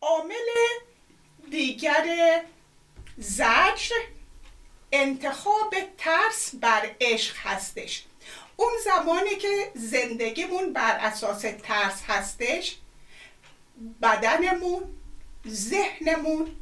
عامل 0.00 0.48
دیگر 1.50 2.42
زجر 3.18 3.94
انتخاب 4.92 5.74
ترس 5.98 6.54
بر 6.54 6.90
عشق 7.00 7.36
هستش. 7.36 8.04
اون 8.56 8.72
زمانی 8.84 9.36
که 9.36 9.72
زندگیمون 9.74 10.72
بر 10.72 10.98
اساس 10.98 11.40
ترس 11.62 12.02
هستش 12.06 12.76
بدنمون 14.02 14.82
ذهنمون 15.48 16.56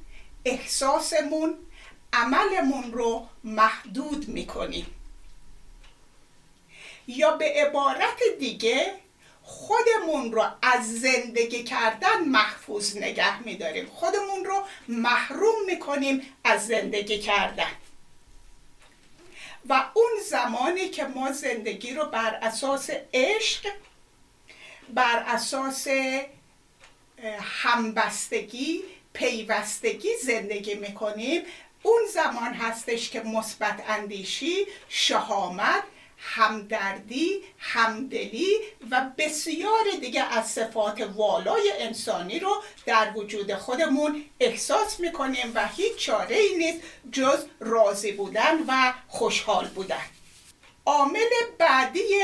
احساسمون 0.44 1.58
عملمون 2.12 2.92
رو 2.92 3.28
محدود 3.44 4.28
می‌کنیم. 4.28 4.86
یا 7.06 7.30
به 7.30 7.52
عبارت 7.56 8.18
دیگه 8.38 8.94
خودمون 9.50 10.32
رو 10.32 10.46
از 10.62 11.00
زندگی 11.00 11.62
کردن 11.64 12.24
محفوظ 12.26 12.96
نگه 12.96 13.42
میداریم. 13.42 13.86
خودمون 13.86 14.44
رو 14.44 14.62
محروم 14.88 15.64
می‌کنیم 15.66 16.22
از 16.44 16.66
زندگی 16.66 17.18
کردن. 17.18 17.72
و 19.68 19.84
اون 19.94 20.10
زمانی 20.30 20.88
که 20.88 21.04
ما 21.04 21.32
زندگی 21.32 21.94
رو 21.94 22.06
بر 22.06 22.38
اساس 22.42 22.90
عشق 23.14 23.66
بر 24.88 25.24
اساس 25.26 25.86
همبستگی 27.42 28.82
پیوستگی 29.12 30.16
زندگی 30.22 30.74
می‌کنیم 30.74 31.42
اون 31.82 32.02
زمان 32.14 32.54
هستش 32.54 33.10
که 33.10 33.20
مثبت 33.20 33.84
اندیشی 33.88 34.66
شهامت 34.88 35.82
همدردی 36.22 37.42
همدلی 37.58 38.56
و 38.90 39.10
بسیار 39.18 39.84
دیگه 40.00 40.22
از 40.22 40.50
صفات 40.50 41.00
والای 41.00 41.72
انسانی 41.78 42.38
رو 42.38 42.62
در 42.86 43.12
وجود 43.16 43.54
خودمون 43.54 44.24
احساس 44.40 45.00
می‌کنیم 45.00 45.52
و 45.54 45.68
هیچ 45.68 45.96
چاره 45.96 46.36
ای 46.36 46.56
نیست 46.56 46.80
جز 47.12 47.46
راضی 47.60 48.12
بودن 48.12 48.64
و 48.68 48.92
خوشحال 49.08 49.68
بودن. 49.68 50.04
عامل 50.86 51.30
بعدی 51.58 52.22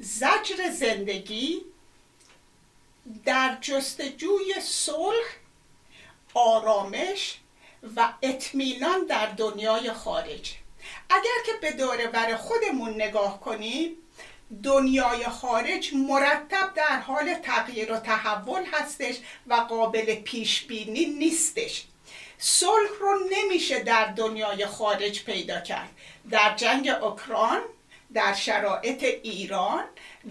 زجر 0.00 0.70
زندگی 0.78 1.60
در 3.24 3.58
جستجوی 3.60 4.54
صلح 4.62 5.26
آرامش 6.34 7.38
و 7.96 8.12
اطمینان 8.22 9.06
در 9.06 9.26
دنیای 9.26 9.92
خارج. 9.92 10.54
اگر 11.10 11.42
که 11.46 11.52
به 11.60 11.72
دوره 11.72 12.06
بر 12.06 12.36
خودمون 12.36 12.94
نگاه 12.94 13.40
کنیم 13.40 13.96
دنیای 14.62 15.24
خارج 15.24 15.94
مرتب 15.94 16.74
در 16.74 16.98
حال 17.00 17.34
تغییر 17.34 17.92
و 17.92 17.96
تحول 17.98 18.64
هستش 18.72 19.16
و 19.46 19.54
قابل 19.54 20.14
پیش 20.14 20.62
بینی 20.62 21.06
نیستش. 21.06 21.84
صلح 22.38 22.90
رو 23.00 23.18
نمیشه 23.30 23.78
در 23.82 24.04
دنیای 24.04 24.66
خارج 24.66 25.24
پیدا 25.24 25.60
کرد. 25.60 25.88
در 26.30 26.54
جنگ 26.56 26.88
اوکراین 26.88 27.60
در 28.14 28.34
شرایط 28.34 29.02
ایران 29.02 29.84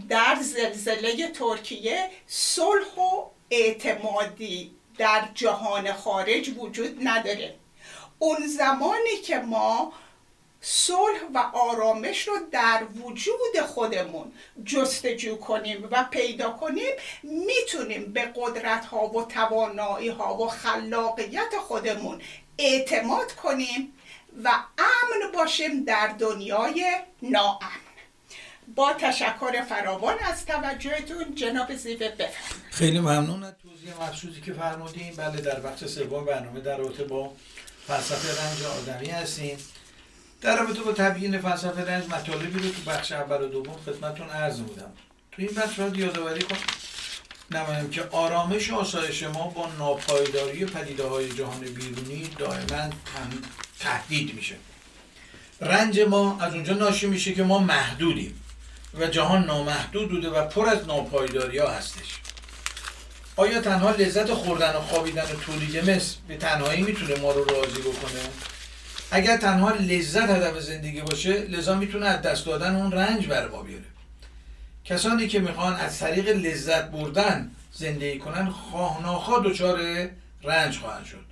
در 0.09 0.37
زلزله 0.41 1.27
ترکیه 1.27 2.09
صلح 2.27 2.95
و 2.97 3.25
اعتمادی 3.49 4.71
در 4.97 5.27
جهان 5.33 5.93
خارج 5.93 6.49
وجود 6.57 7.07
نداره. 7.07 7.55
اون 8.19 8.47
زمانی 8.47 9.17
که 9.25 9.37
ما 9.37 9.93
صلح 10.65 11.19
و 11.33 11.37
آرامش 11.53 12.27
رو 12.27 12.33
در 12.51 12.83
وجود 13.03 13.61
خودمون 13.67 14.31
جستجو 14.65 15.35
کنیم 15.37 15.87
و 15.91 16.03
پیدا 16.11 16.49
کنیم 16.49 16.91
می‌تونیم 17.23 18.13
به 18.13 18.31
قدرت 18.35 18.85
ها 18.85 19.07
و 19.07 19.25
توانایی 19.25 20.09
ها 20.09 20.37
و 20.37 20.47
خلاقیت 20.47 21.53
خودمون 21.67 22.21
اعتماد 22.57 23.31
کنیم 23.31 23.93
و 24.43 24.49
امن 24.77 25.31
باشیم 25.33 25.83
در 25.83 26.07
دنیای 26.07 26.85
ناامن. 27.21 27.83
با 28.75 28.93
تشکر 28.93 29.61
فراوان 29.61 30.19
از 30.19 30.45
توجهتون 30.45 31.35
جناب 31.35 31.75
زیوه 31.75 32.09
بفرمایید. 32.09 32.63
خیلی 32.71 32.99
ممنون 32.99 33.43
از 33.43 33.53
توضیح 33.63 34.01
مخصوصی 34.01 34.41
که 34.41 34.53
فرمودین. 34.53 35.15
بله 35.15 35.41
در 35.41 35.65
وقت 35.65 35.87
سوم 35.87 36.25
برنامه 36.25 36.59
در 36.59 36.77
رابطه 36.77 37.03
با 37.03 37.31
فلسفه 37.87 38.43
رنج 38.43 38.63
آدمی 38.63 39.09
هستیم. 39.09 39.57
در 40.43 40.57
رابطه 40.57 40.81
با 40.81 40.91
تبیین 40.91 41.41
فلسفه 41.41 41.81
رنج 41.81 42.03
مطالبی 42.05 42.59
رو 42.59 42.69
تو 42.69 42.81
بخش 42.91 43.11
اول 43.11 43.41
و 43.41 43.47
دوم 43.47 43.75
خدمتتون 43.85 44.29
عرض 44.29 44.59
بودم 44.59 44.91
تو 45.31 45.41
این 45.41 45.51
بخش 45.57 45.79
باید 45.79 45.97
یادآوری 45.97 46.41
کن 46.41 46.55
نمانیم 47.51 47.89
که 47.89 48.03
آرامش 48.11 48.71
و 48.71 48.75
آسایش 48.75 49.23
ما 49.23 49.47
با 49.47 49.69
ناپایداری 49.79 50.65
پدیده 50.65 51.03
های 51.03 51.29
جهان 51.29 51.59
بیرونی 51.59 52.29
دائما 52.37 52.89
تهدید 53.79 54.35
میشه. 54.35 54.55
رنج 55.61 55.99
ما 55.99 56.41
از 56.41 56.53
اونجا 56.53 56.73
ناشی 56.73 57.07
میشه 57.07 57.33
که 57.33 57.43
ما 57.43 57.59
محدودیم 57.59 58.43
و 58.99 59.07
جهان 59.07 59.45
نامحدود 59.45 60.09
بوده 60.09 60.29
و 60.29 60.47
پر 60.47 60.69
از 60.69 60.87
ناپایداری 60.87 61.57
ها 61.57 61.67
هستش. 61.67 62.19
آیا 63.35 63.61
تنها 63.61 63.91
لذت 63.91 64.33
خوردن 64.33 64.75
و 64.75 64.79
خوابیدن 64.79 65.23
و 65.23 65.35
تولید 65.45 65.89
مثل 65.89 66.15
به 66.27 66.37
تنهایی 66.37 66.81
می‌تونه 66.81 67.19
ما 67.19 67.31
رو 67.31 67.43
راضی 67.43 67.81
بکنه؟ 67.81 68.52
اگر 69.15 69.37
تنها 69.37 69.71
لذت 69.71 70.29
هدف 70.29 70.59
زندگی 70.59 71.01
باشه 71.01 71.33
لذا 71.33 71.75
می‌تونه 71.75 72.05
از 72.05 72.21
دست 72.21 72.45
دادن 72.45 72.75
اون 72.75 72.91
رنج 72.91 73.27
بر 73.27 73.47
ما 73.47 73.63
بیاره. 73.63 73.83
کسانی 74.85 75.27
که 75.27 75.39
می‌خوان 75.39 75.75
از 75.75 75.99
طریق 75.99 76.29
لذت 76.29 76.91
بردن 76.91 77.51
زندگی 77.71 78.19
کنن 78.19 78.49
خواه 78.49 79.01
ناخواه 79.01 79.43
دچار 79.45 79.79
رنج 80.43 80.77
خواهند 80.77 81.05
شد. 81.05 81.25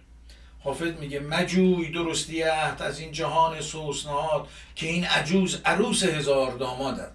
حافظ 0.64 0.92
میگه 1.00 1.20
مجوی 1.20 1.92
درستی 1.92 2.42
عهد 2.42 2.82
از 2.82 3.00
این 3.00 3.12
جهان 3.12 3.62
سوسناد 3.62 4.48
که 4.76 4.88
این 4.88 5.06
عجوز 5.06 5.62
عروس 5.66 6.04
هزار 6.04 6.52
دامادن 6.52 7.12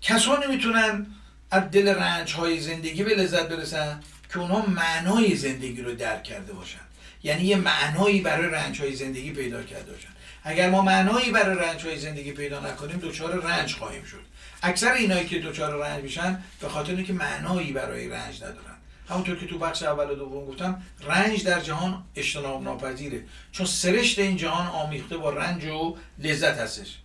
کسانی 0.00 0.46
می‌تونن 0.46 1.06
از 1.50 1.70
دل 1.70 1.88
رنج 1.88 2.32
های 2.32 2.60
زندگی 2.60 3.04
به 3.04 3.14
لذت 3.14 3.48
برسن 3.48 4.02
که 4.32 4.38
اونها 4.38 4.66
معنای 4.66 5.36
زندگی 5.36 5.82
رو 5.82 5.94
درک 5.94 6.22
کرده 6.24 6.52
باشن. 6.52 6.85
یعنی 7.22 7.44
یه 7.44 7.56
معنایی 7.56 8.20
برای 8.20 8.50
رنج 8.50 8.80
های 8.80 8.94
زندگی 8.94 9.30
پیدا 9.30 9.62
کرده 9.62 9.92
باشن. 9.92 10.08
اگر 10.44 10.70
ما 10.70 10.82
معنایی 10.82 11.30
برای 11.30 11.58
رنج 11.58 11.82
های 11.82 11.98
زندگی 11.98 12.32
پیدا 12.32 12.60
نکنیم 12.60 12.98
دچار 12.98 13.42
رنج 13.42 13.74
خواهیم 13.74 14.04
شد. 14.04 14.22
اکثر 14.62 14.92
اینایی 14.92 15.26
که 15.26 15.38
دچار 15.38 15.84
رنج 15.84 16.02
میشن 16.02 16.42
به 16.60 16.68
خاطر 16.68 16.94
اینکه 16.94 17.12
معنایی 17.12 17.72
برای 17.72 18.08
رنج 18.08 18.36
ندارن. 18.36 18.76
همونطور 19.08 19.36
که 19.38 19.46
تو 19.46 19.58
بخش 19.58 19.82
اول 19.82 20.10
و 20.10 20.14
دوم 20.14 20.46
گفتم 20.46 20.82
رنج 21.06 21.44
در 21.44 21.60
جهان 21.60 22.04
اجتناب 22.14 22.62
ناپذیره. 22.62 23.24
چون 23.52 23.66
سرشت 23.66 24.18
این 24.18 24.36
جهان 24.36 24.66
آمیخته 24.66 25.16
با 25.16 25.30
رنج 25.30 25.64
و 25.64 25.96
لذت 26.18 26.58
هستش. 26.58 26.98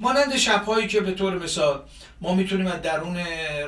مانند 0.00 0.36
شبهایی 0.36 0.88
که 0.88 1.00
به 1.00 1.12
طور 1.12 1.38
مثال 1.38 1.82
ما 2.20 2.34
می‌تونیم 2.34 2.66
از 2.66 2.82
درون 2.82 3.16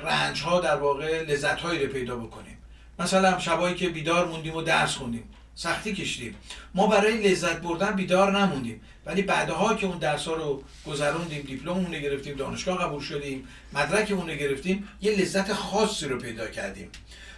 رنج 0.02 0.42
ها 0.42 0.60
در 0.60 0.76
واقع 0.76 1.22
لذت 1.22 1.60
هایی 1.60 1.86
رو 1.86 1.92
پیدا 1.92 2.16
بکنیم. 2.16 2.58
مثلا 2.98 3.38
شبهایی 3.38 3.74
که 3.74 3.88
بیدار 3.88 4.28
موندیم 4.28 4.56
و 4.56 4.62
درس 4.62 4.94
خوندیم. 4.94 5.24
سختی 5.54 5.94
کشیدیم. 5.94 6.34
ما 6.74 6.86
برای 6.86 7.28
لذت 7.28 7.60
بردن 7.60 7.92
بیدار 7.92 8.38
نموندیم. 8.38 8.80
ولی 9.06 9.22
بعدها 9.22 9.74
که 9.74 9.86
اون 9.86 9.98
درس 9.98 10.28
ها 10.28 10.34
رو 10.34 10.64
گذروندیم 10.86 11.42
دیپلممون 11.42 11.94
رو 11.94 12.00
گرفتیم 12.00 12.36
دانشگاه 12.36 12.78
قبول 12.78 13.00
شدیم 13.00 13.48
مدرکمون 13.72 14.28
رو 14.30 14.34
گرفتیم 14.34 14.88
یه 15.00 15.12
لذت 15.12 15.52
خاصی 15.52 16.06
رو 16.06 16.18
پیدا 16.18 16.48
کردیم. 16.48 16.90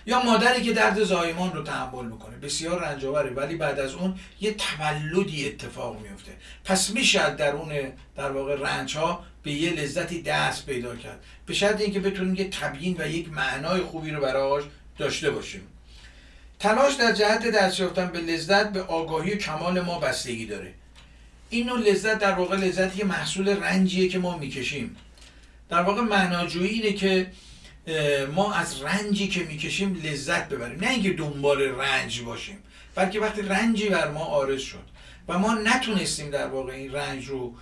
یا 0.07 0.23
مادری 0.23 0.63
که 0.63 0.73
درد 0.73 1.05
زایمان 1.05 1.53
رو 1.53 1.63
تحمل 1.63 2.05
می‌کنه 2.05 2.37
بسیار 2.37 2.81
رنجاوره 2.81 3.31
ولی 3.31 3.57
بعد 3.57 3.81
از 3.81 3.95
اون 3.95 4.15
یه 4.41 4.55
تولدی 4.55 5.49
اتفاق 5.49 6.01
میفته 6.01 6.33
پس 6.65 6.91
میشه 6.91 7.35
در 7.35 7.53
اون 7.53 7.93
در 8.17 8.33
واقع 8.33 8.57
رنج 8.57 8.97
ها 8.97 9.25
به 9.43 9.53
یه 9.53 9.73
لذتی 9.73 10.23
دست 10.23 10.67
پیدا 10.67 10.97
کرد. 10.97 11.25
به 11.47 11.55
شرط 11.55 11.81
اینکه 11.81 12.01
بتونیم 12.01 12.35
یه 12.35 12.51
تبیین 12.51 12.97
و 12.99 13.09
یک 13.09 13.29
معنای 13.29 13.81
خوبی 13.81 14.11
رو 14.11 14.21
براش 14.21 14.63
داشته 14.99 15.31
باشیم. 15.31 15.72
تلاش 16.63 16.95
در 16.95 17.13
جهت 17.13 17.47
دست 17.47 17.81
یافتن 17.81 18.07
به 18.07 18.19
لذت 18.19 18.73
به 18.73 18.83
آگاهی 18.83 19.37
کمال 19.37 19.81
ما 19.81 19.99
بستگی 19.99 20.47
داره. 20.47 20.75
این 21.51 21.67
نوع 21.67 21.79
لذت 21.79 22.19
در 22.19 22.33
واقع 22.33 22.57
لذتی 22.57 22.99
که 22.99 23.05
محصول 23.05 23.49
رنجیه 23.49 24.09
که 24.09 24.19
ما 24.19 24.39
می‌کشیم. 24.39 24.97
در 25.69 25.83
واقع 25.83 26.01
معناجویی 26.01 26.81
اینه 26.81 26.93
که 26.93 27.27
ما 28.35 28.55
از 28.55 28.83
رنجی 28.83 29.29
که 29.29 29.41
می‌کشیم 29.41 30.01
لذت 30.05 30.49
ببریم. 30.49 30.81
نه 30.81 30.91
اینکه 30.91 31.13
دنبال 31.13 31.63
رنج 31.63 32.21
باشیم 32.21 32.59
بلکه 32.95 33.21
وقتی 33.21 33.43
رنجی 33.43 33.89
بر 33.89 34.11
ما 34.11 34.25
آرز 34.25 34.61
شد. 34.61 34.92
و 35.29 35.39
ما 35.39 35.55
نتونستیم 35.55 36.31
در 36.31 36.47
واقع 36.47 36.73
این 36.73 36.93
رنج 36.93 37.27
رو 37.27 37.55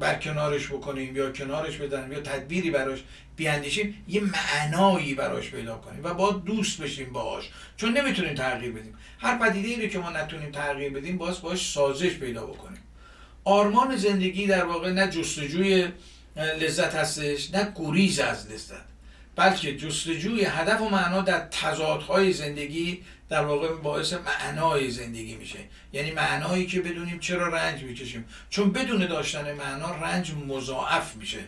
برکنارش 0.00 0.68
بکنیم 0.68 1.16
یا 1.16 1.32
کنارش 1.32 1.76
بدنیم 1.76 2.12
یا 2.12 2.20
تدبیری 2.20 2.70
براش 2.70 3.02
بیاندیشیم 3.36 4.04
یه 4.08 4.20
معنایی 4.20 5.14
براش 5.14 5.50
پیدا 5.50 5.76
کنیم 5.76 6.04
و 6.04 6.14
با 6.14 6.32
دوست 6.32 6.80
بشیم 6.80 7.12
باهاش. 7.12 7.50
چون 7.76 7.98
نمی‌تونیم 7.98 8.34
تغییر 8.34 8.72
بدیم. 8.72 8.94
هر 9.18 9.38
پدیده 9.38 9.68
ای 9.68 9.82
رو 9.82 9.88
که 9.88 9.98
ما 9.98 10.10
نتونیم 10.10 10.50
تغییر 10.50 10.92
بدیم 10.92 11.18
باز 11.18 11.42
باش 11.42 11.72
سازش 11.72 12.10
پیدا 12.10 12.46
بکنیم. 12.46 12.80
آرمان 13.44 13.96
زندگی 13.96 14.46
در 14.46 14.64
واقع 14.64 14.92
نه 14.92 15.08
جستجوی 15.08 15.88
لذت 16.36 16.94
هستش 16.94 17.54
نه 17.54 17.72
گریز 17.76 18.20
از 18.20 18.52
لذت 18.52 18.90
بلکه 19.36 19.76
جستجوی 19.76 20.44
هدف 20.44 20.80
و 20.80 20.88
معنا 20.88 21.20
در 21.20 21.38
تضادهای 21.50 22.32
زندگی 22.32 23.02
در 23.30 23.44
واقع 23.44 23.74
باعث 23.74 24.12
معنای 24.12 24.90
زندگی 24.90 25.36
میشه. 25.36 25.58
یعنی 25.92 26.10
معنایی 26.10 26.66
که 26.66 26.80
بدونیم 26.80 27.18
چرا 27.18 27.48
رنج 27.48 27.82
می‌کشیم. 27.82 28.24
چون 28.50 28.72
بدون 28.72 29.06
داشتن 29.06 29.52
معنا 29.52 29.94
رنج 29.94 30.32
مضاعف 30.48 31.16
میشه. 31.16 31.38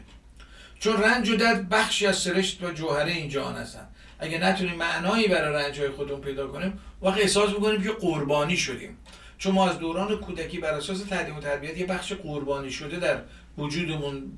چون 0.78 1.02
رنج 1.02 1.30
و 1.30 1.36
درد 1.36 1.68
بخشی 1.68 2.06
از 2.06 2.16
سرشت 2.16 2.62
و 2.62 2.72
جوهره 2.72 3.12
این 3.12 3.28
جهان 3.28 3.54
هستن. 3.56 3.88
اگه 4.18 4.38
نتونیم 4.38 4.74
معنایی 4.74 5.28
برای 5.28 5.64
رنج 5.64 5.80
های 5.80 5.90
خودمون 5.90 6.20
پیدا 6.20 6.48
کنیم 6.48 6.78
وقت 7.02 7.18
احساس 7.18 7.50
می‌کنیم 7.50 7.82
که 7.82 7.90
قربانی 7.90 8.56
شدیم. 8.56 8.98
چون 9.38 9.54
ما 9.54 9.70
از 9.70 9.78
دوران 9.78 10.16
کودکی 10.16 10.58
بر 10.58 10.74
اساس 10.74 11.02
تعلیم 11.02 11.36
و 11.36 11.40
تربیت 11.40 11.78
یه 11.78 11.86
بخش 11.86 12.12
قربانی 12.12 12.70
شده 12.70 12.96
در 12.96 13.22
وجودمون 13.58 14.32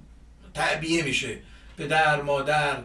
تعبیه 0.54 1.02
میشه. 1.02 1.38
پدر 1.78 2.22
مادر 2.22 2.76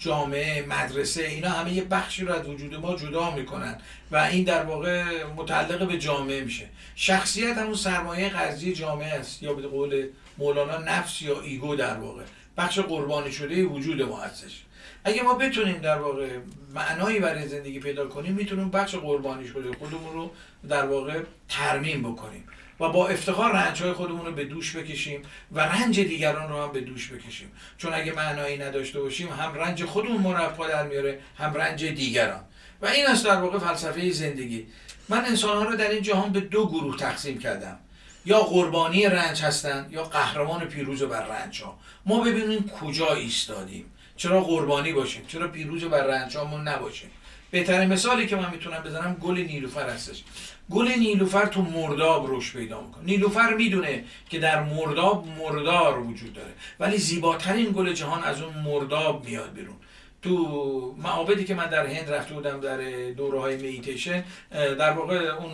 جامعه 0.00 0.66
مدرسه 0.66 1.22
اینا 1.22 1.48
همه 1.48 1.72
یه 1.72 1.84
بخشی 1.84 2.24
رو 2.24 2.32
از 2.32 2.48
وجود 2.48 2.74
ما 2.74 2.96
جدا 2.96 3.30
می‌کنن 3.30 3.78
و 4.10 4.16
این 4.16 4.44
در 4.44 4.62
واقع 4.62 5.24
متعلق 5.24 5.88
به 5.88 5.98
جامعه 5.98 6.40
میشه. 6.40 6.68
شخصیت 6.94 7.58
همون 7.58 7.74
سرمایه 7.74 8.28
قرضی 8.28 8.72
جامعه 8.72 9.12
است 9.12 9.42
یا 9.42 9.54
به 9.54 9.66
قول 9.66 10.06
مولانا 10.38 10.78
نفس 10.78 11.22
یا 11.22 11.40
ایگو 11.40 11.76
در 11.76 11.96
واقع. 11.96 12.22
بخش 12.56 12.78
قربانی 12.78 13.32
شده 13.32 13.64
وجود 13.64 14.02
ما 14.02 14.20
هستش. 14.20 14.62
اگه 15.04 15.22
ما 15.22 15.34
بتونیم 15.34 15.78
در 15.78 15.98
واقع 15.98 16.28
معنایی 16.74 17.18
برای 17.18 17.48
زندگی 17.48 17.80
پیدا 17.80 18.06
کنیم 18.06 18.32
می‌تونیم 18.32 18.70
بخش 18.70 18.94
قربانی 18.94 19.48
شده 19.48 19.72
خودمون 19.78 20.12
رو 20.12 20.30
در 20.68 20.86
واقع 20.86 21.20
ترمیم 21.48 22.12
بکنیم. 22.12 22.44
و 22.80 22.88
با 22.88 23.08
افتخار 23.08 23.52
رنج 23.52 23.82
های 23.82 23.92
خودمون 23.92 24.26
رو 24.26 24.32
به 24.32 24.44
دوش 24.44 24.76
بکشیم 24.76 25.22
و 25.52 25.60
رنج 25.60 26.00
دیگران 26.00 26.48
رو 26.48 26.62
هم 26.62 26.72
به 26.72 26.80
دوش 26.80 27.12
بکشیم. 27.12 27.52
چون 27.78 27.94
اگه 27.94 28.12
معنایی 28.12 28.58
نداشته 28.58 29.00
باشیم 29.00 29.28
هم 29.28 29.54
رنج 29.54 29.84
خودمون 29.84 30.20
مرفا 30.20 30.68
در 30.68 30.86
میاره 30.86 31.20
هم 31.38 31.54
رنج 31.54 31.84
دیگران. 31.84 32.40
و 32.82 32.86
این 32.86 33.06
است 33.06 33.24
در 33.24 33.36
واقع 33.36 33.58
فلسفه 33.58 34.10
زندگی. 34.10 34.66
من 35.08 35.24
انسان 35.24 35.56
ها 35.56 35.62
رو 35.62 35.76
در 35.76 35.90
این 35.90 36.02
جهان 36.02 36.32
به 36.32 36.40
دو 36.40 36.68
گروه 36.68 36.96
تقسیم 36.96 37.38
کردم. 37.38 37.78
یا 38.24 38.40
قربانی 38.40 39.06
رنج 39.06 39.42
هستن 39.42 39.86
یا 39.90 40.04
قهرمان 40.04 40.64
پیروز 40.64 41.02
بر 41.02 41.26
رنج 41.26 41.62
ها 41.62 41.78
ما 42.06 42.20
ببینیم 42.20 42.68
کجا 42.68 43.14
ایستادیم. 43.14 43.84
چرا 44.16 44.40
قربانی 44.40 44.92
باشیم؟ 44.92 45.24
چرا 45.26 45.48
پیروز 45.48 45.84
بر 45.84 46.02
رنج 46.02 46.36
نباشیم؟ 46.64 47.10
بهترین 47.50 47.92
مثالی 47.92 48.26
که 48.26 48.36
من 48.36 48.50
می‌تونم 48.50 48.82
بزنم 48.82 49.16
گل 49.20 49.38
نیلوفر 49.38 49.88
هستش. 49.88 50.24
گل 50.70 50.88
نیلوفر 50.88 51.46
تو 51.46 51.62
مرداب 51.62 52.26
روش 52.26 52.52
پیدا 52.52 52.80
می‌کنه. 52.80 53.04
نیلوفر 53.04 53.54
می‌دونه 53.54 54.04
که 54.28 54.38
در 54.38 54.62
مرداب 54.62 55.26
مردار 55.38 55.98
وجود 55.98 56.32
داره. 56.32 56.52
ولی 56.80 56.96
زیباترین 56.96 57.72
گل 57.72 57.92
جهان 57.92 58.24
از 58.24 58.42
اون 58.42 58.54
مرداب 58.54 59.24
میاد 59.24 59.52
بیرون. 59.54 59.76
تو 60.22 60.96
معابدی 60.98 61.44
که 61.44 61.54
من 61.54 61.66
در 61.66 61.86
هند 61.86 62.10
رفته 62.10 62.34
بودم 62.34 62.60
در 62.60 62.78
دوره 63.10 63.40
های 63.40 63.56
میتیشن 63.56 64.24
در 64.50 64.90
واقع 64.90 65.16
اون 65.16 65.50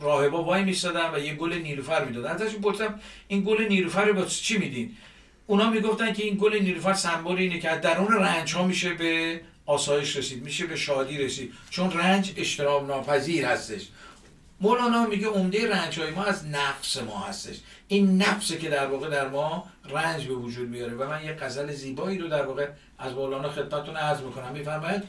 راهبا 0.00 0.42
وای 0.44 0.64
میستادن 0.64 1.14
و 1.14 1.18
یه 1.18 1.34
گل 1.34 1.52
نیلوفر 1.52 2.04
می‌دادن. 2.04 2.30
ازش 2.30 2.54
پرسیدم 2.54 3.00
این 3.28 3.40
گل 3.40 3.66
نیلوفر 3.68 4.04
رو 4.04 4.14
با 4.14 4.24
چی 4.24 4.58
میدین؟ 4.58 4.96
اونا 5.46 5.70
می‌گفتن 5.70 6.12
که 6.12 6.22
این 6.22 6.34
گل 6.40 6.58
نیلوفر 6.58 6.92
سمبل 6.92 7.36
اینه 7.36 7.58
که 7.60 7.68
در 7.68 7.98
اون 7.98 8.14
رنج 8.14 8.54
ها 8.54 8.66
میشه 8.66 8.94
به 8.94 9.40
آسایش 9.68 10.16
رسید 10.16 10.42
میشه 10.42 10.66
به 10.66 10.76
شادی 10.76 11.18
رسید. 11.18 11.52
چون 11.70 11.92
رنج 11.92 12.32
اشتراب 12.36 12.86
ناپذیر 12.86 13.46
هستش. 13.46 13.88
مولانا 14.60 15.06
میگه 15.06 15.26
عمده 15.26 15.70
رنج 15.70 16.00
های 16.00 16.10
ما 16.10 16.24
از 16.24 16.46
نفس 16.46 16.96
ما 16.96 17.18
هستش. 17.18 17.56
این 17.88 18.22
نفسه 18.22 18.58
که 18.58 18.68
در 18.68 18.86
واقع 18.86 19.08
در 19.08 19.28
ما 19.28 19.66
رنج 19.84 20.26
به 20.26 20.34
وجود 20.34 20.68
میاره. 20.68 20.94
و 20.94 21.10
من 21.10 21.24
یه 21.24 21.32
غزل 21.32 21.72
زیبایی 21.72 22.18
رو 22.18 22.28
در 22.28 22.46
واقع 22.46 22.68
از 22.98 23.12
مولانا 23.12 23.50
خدمتتون 23.50 23.96
عرض 23.96 24.20
می‌کنم. 24.20 24.52
میفرماید 24.52 25.02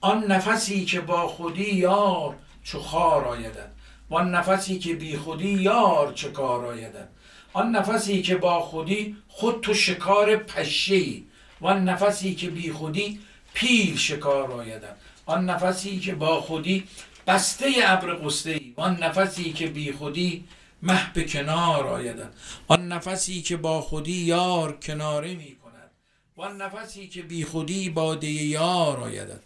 آن 0.00 0.24
نفسی 0.24 0.84
که 0.84 1.00
با 1.00 1.28
خودی 1.28 1.74
یار 1.74 2.36
چو 2.64 2.80
خار 2.80 3.24
آیدد 3.24 3.72
و 4.10 4.14
آن 4.14 4.34
نفسی 4.34 4.78
که 4.78 4.94
بی 4.94 5.16
خودی 5.16 5.48
یار 5.48 6.12
چه 6.12 6.30
کار 6.30 6.66
آیدد 6.66 7.08
آن 7.52 7.76
نفسی 7.76 8.22
که 8.22 8.36
با 8.36 8.60
خودی 8.60 9.16
خود 9.28 9.60
تو 9.60 9.74
شکار 9.74 10.36
پشی 10.36 11.26
و 11.60 11.66
آن 11.66 11.88
نفسی 11.88 12.34
که 12.34 12.50
بی 12.50 12.72
خودی 12.72 13.20
پیل 13.54 13.96
شکار 13.96 14.52
آیدد 14.52 14.96
آن 15.26 15.50
نفسی 15.50 16.00
که 16.00 16.14
با 16.14 16.40
خودی 16.40 16.84
بسته 17.26 17.66
ابر 17.84 18.14
قسته 18.14 18.50
ای 18.50 18.72
آن 18.76 18.96
نفسی 18.96 19.52
که 19.52 19.66
بی 19.66 19.92
خودی 19.92 20.44
مه 20.82 21.12
به 21.14 21.24
کنار 21.24 21.86
آیدد 21.86 22.32
آن 22.68 22.88
نفسی 22.88 23.42
که 23.42 23.56
با 23.56 23.80
خودی 23.80 24.12
یار 24.12 24.76
کناره 24.76 25.34
می 25.34 25.56
کند. 25.56 25.90
آن 26.36 26.62
نفسی 26.62 27.08
که 27.08 27.22
بی 27.22 27.44
خودی 27.44 27.90
باده 27.90 28.26
یار 28.26 29.00
آیدد 29.00 29.40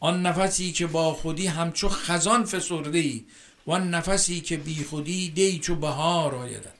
آن 0.00 0.26
نفسی 0.26 0.72
که 0.72 0.86
با 0.86 1.14
خودی 1.14 1.46
همچو 1.46 1.88
خزان 1.88 2.44
فسرده 2.44 2.98
ای 2.98 3.24
آن 3.66 3.94
نفسی 3.94 4.40
که 4.40 4.56
بی 4.56 4.84
خودی 4.84 5.28
دی 5.28 5.58
چو 5.58 5.74
بهار 5.74 6.34
آیدد 6.34 6.74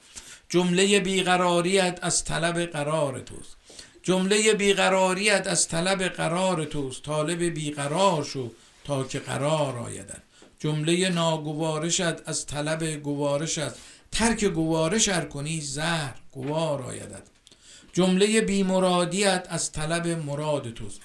جمله 0.49 0.99
بیقراریت 0.99 1.99
از 2.01 2.23
طلب 2.23 2.65
قرار 2.65 3.19
توست. 3.19 3.57
جمله 4.05 4.53
بیقراریت 4.53 5.47
از 5.47 5.67
طلب 5.67 6.03
قرار 6.03 6.65
توست 6.65 7.03
طالب 7.03 7.43
بیقرار 7.43 8.23
شو 8.23 8.51
تا 8.83 9.03
که 9.03 9.19
قرار 9.19 9.77
آیدد 9.77 10.23
جمله 10.59 11.09
ناگوارشت 11.09 12.29
از 12.29 12.45
طلب 12.45 12.83
گوارشت 12.83 13.71
ترک 14.11 14.45
گوارش 14.45 15.09
ار 15.09 15.25
کنی 15.25 15.61
زهر 15.61 16.15
گوار 16.31 16.81
آیدد 16.81 17.23
جمله 17.93 18.41
بیمرادیت 18.41 19.47
از 19.49 19.71
طلب 19.71 20.07
مراد 20.07 20.73
توست. 20.73 21.01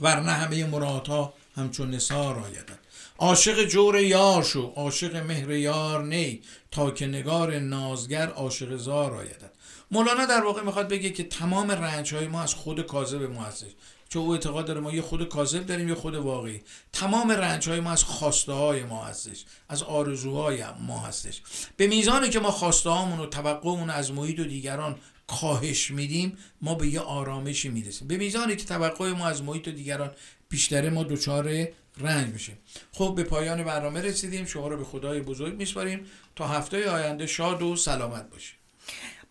ورنه 0.00 0.32
همه 0.32 0.64
مرادها 0.66 1.34
همچون 1.56 1.90
نسار 1.90 2.38
آیدد 2.38 2.78
عاشق 3.18 3.64
جور 3.64 4.00
یار 4.00 4.42
شو 4.42 4.72
عاشق 4.76 5.16
مهر 5.16 5.50
یار 5.50 6.04
نی. 6.04 6.42
تا 6.70 6.90
که 6.90 7.06
نگار 7.06 7.58
نازگر 7.58 8.28
عاشق 8.28 8.76
زار 8.76 9.14
آیدد 9.14 9.52
مولانا 9.90 10.26
در 10.26 10.44
واقع 10.44 10.62
می‌خواد 10.62 10.88
بگه 10.88 11.10
که 11.10 11.24
تمام 11.24 11.70
رنج 11.70 12.14
های 12.14 12.26
ما 12.26 12.42
از 12.42 12.54
خود 12.54 12.86
کاذب 12.86 13.22
ما 13.22 13.42
هستش. 13.42 13.70
چون 14.08 14.22
او 14.22 14.32
اعتقاد 14.32 14.66
داره 14.66 14.80
ما 14.80 14.92
یه 14.92 15.02
خود 15.02 15.28
کاذب 15.28 15.66
داریم 15.66 15.88
یه 15.88 15.94
خود 15.94 16.14
واقعی. 16.14 16.60
تمام 16.92 17.30
رنج 17.30 17.68
های 17.68 17.80
ما 17.80 17.90
از 17.90 18.04
خواسته 18.04 18.52
های 18.52 18.84
ما 18.84 19.04
هستش. 19.04 19.44
از 19.68 19.82
آرزوهای 19.82 20.64
ما 20.86 20.98
هستش. 20.98 21.42
به 21.76 21.86
میزانی 21.86 22.28
که 22.28 22.40
ما 22.40 22.50
خواسته 22.50 22.90
هامون 22.90 23.20
و 23.20 23.26
توقعمون 23.26 23.90
از 23.90 24.12
محیط 24.12 24.38
و 24.38 24.44
دیگران 24.44 24.96
کاهش 25.26 25.90
میدیم 25.90 26.38
ما 26.62 26.74
به 26.74 26.88
یه 26.88 27.00
آرامشی 27.00 27.68
می‌رسیم. 27.68 28.08
به 28.08 28.16
میزانی 28.16 28.56
که 28.56 28.64
توقع 28.64 29.12
ما 29.12 29.26
از 29.26 29.42
محیط 29.42 29.68
و 29.68 29.70
دیگران 29.70 30.10
بیشتره 30.50 30.90
ما 30.90 31.02
دچار 31.02 31.68
رنج 31.98 32.32
میشیم. 32.32 32.58
خب 32.92 33.12
به 33.16 33.24
پایان 33.24 33.64
برنامه 33.64 34.00
رسیدیم. 34.00 34.44
شما 34.44 34.68
رو 34.68 34.76
به 34.76 34.84
خدای 34.84 35.20
بزرگ 35.20 35.54
میسپاریم. 35.54 36.10
تا 36.36 36.48
هفته 36.48 36.90
آینده 36.90 37.26
شاد 37.26 37.62
و 37.62 37.76
سلامت 37.76 38.30
باشید 38.30 38.60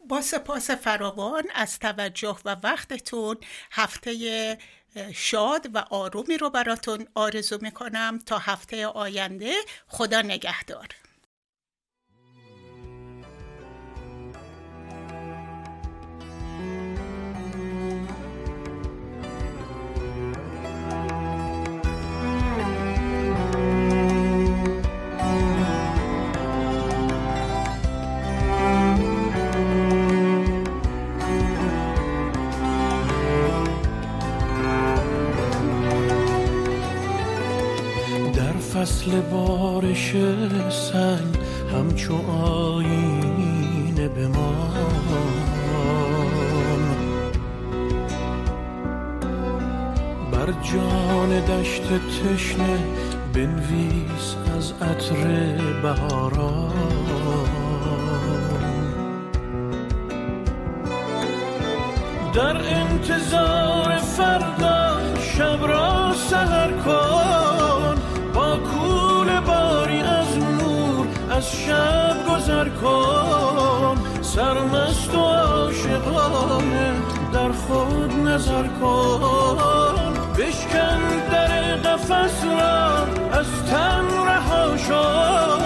با 0.08 0.22
سپاس 0.22 0.72
فراوان 0.72 1.44
از 1.56 1.80
توجه 1.80 2.38
و 2.46 2.56
وقتتون 2.64 3.38
هفته 3.72 4.58
شاد 5.14 5.70
و 5.74 5.78
آرومی 5.78 6.38
رو 6.38 6.50
براتون 6.50 7.08
آرزو 7.14 7.58
می‌کنم. 7.62 8.20
تا 8.26 8.38
هفته 8.38 8.88
آینده 8.88 9.54
خدا 9.88 10.22
نگهدار. 10.22 10.88
فصل 39.10 39.22
بارش 39.22 40.12
سنگ 40.70 41.36
همچو 41.74 42.32
آینه 42.32 44.08
بمان 44.08 44.70
بر 50.32 50.54
جان 50.64 51.40
دشت 51.46 51.84
تشنه 51.84 52.80
بنویس 53.34 54.36
از 54.58 54.74
عطر 54.82 55.28
بهاران. 55.82 56.74
در 62.34 62.58
انتظار 62.58 63.98
فردا 63.98 65.00
شب 65.20 65.68
را 65.68 66.14
سهر 66.30 66.72
کن. 66.72 67.49
از 71.40 71.52
شب 71.52 72.16
گذر 72.30 72.70
کن. 72.70 73.98
سرمست 74.22 75.16
و 75.16 75.20
عاشقانه 75.20 76.94
در 77.34 77.52
خود 77.52 78.14
نظر 78.14 78.68
کن. 78.68 80.14
بشکن 80.38 81.00
در 81.32 81.76
قفس 81.76 82.44
را 82.44 82.98
از 83.40 83.48
تن 83.70 84.06
رها 84.28 84.78
شو. 84.78 85.59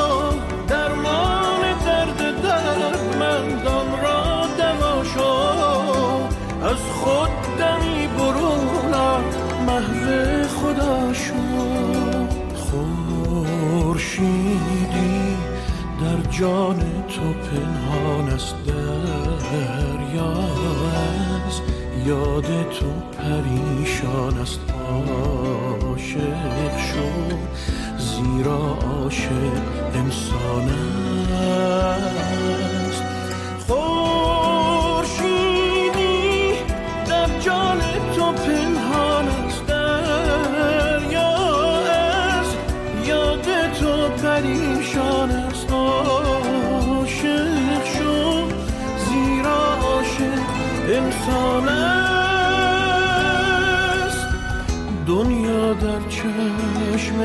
جان 16.39 16.79
تو 17.07 17.33
پنهان 17.33 18.29
است 18.29 18.55
دریا 18.67 20.31
از 21.47 21.61
یاد 22.05 22.45
تو 22.69 22.85
پریشان 23.17 24.37
است. 24.41 24.59
عاشق 25.83 26.77
شد 26.77 27.37
زیرا 27.97 28.77
عاشق 28.91 29.53
انسان 29.95 30.69
است. 30.69 31.03
جان 37.45 37.79
تو 38.15 38.31
پنهان 38.31 38.62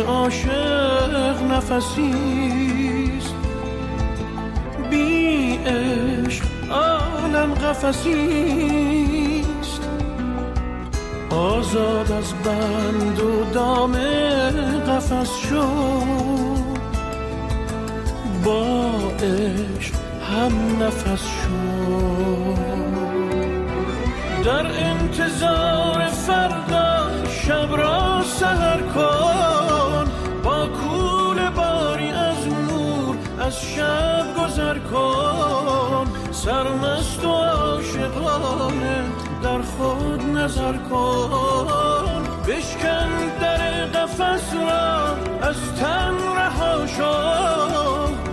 عاشق 0.07 1.43
نفسیست 1.51 3.35
بی 4.91 5.57
عشق 5.57 6.45
عالم 6.71 7.55
قفسی 7.55 9.45
آزاد 11.31 12.13
از 12.13 12.35
بند 12.45 13.21
و 13.21 13.45
دام 13.55 13.93
قفس 14.87 15.37
شد. 15.37 16.69
با 18.45 18.91
عشق 19.23 19.95
هم 20.33 20.83
نفس 20.83 21.23
شد. 21.23 22.59
در 24.45 24.67
انتظار 24.67 25.88
سرمست 36.49 37.25
و 37.25 37.29
عاشقانه 37.29 39.05
در 39.43 39.63
خود 39.63 40.23
نظر 40.23 40.77
کن. 40.77 42.23
بشکن 42.49 43.39
در 43.41 43.85
قفس 43.87 44.55
را 44.55 45.17
از 45.49 45.57
تن 45.81 46.15
رها 46.37 46.87
شو. 46.87 48.28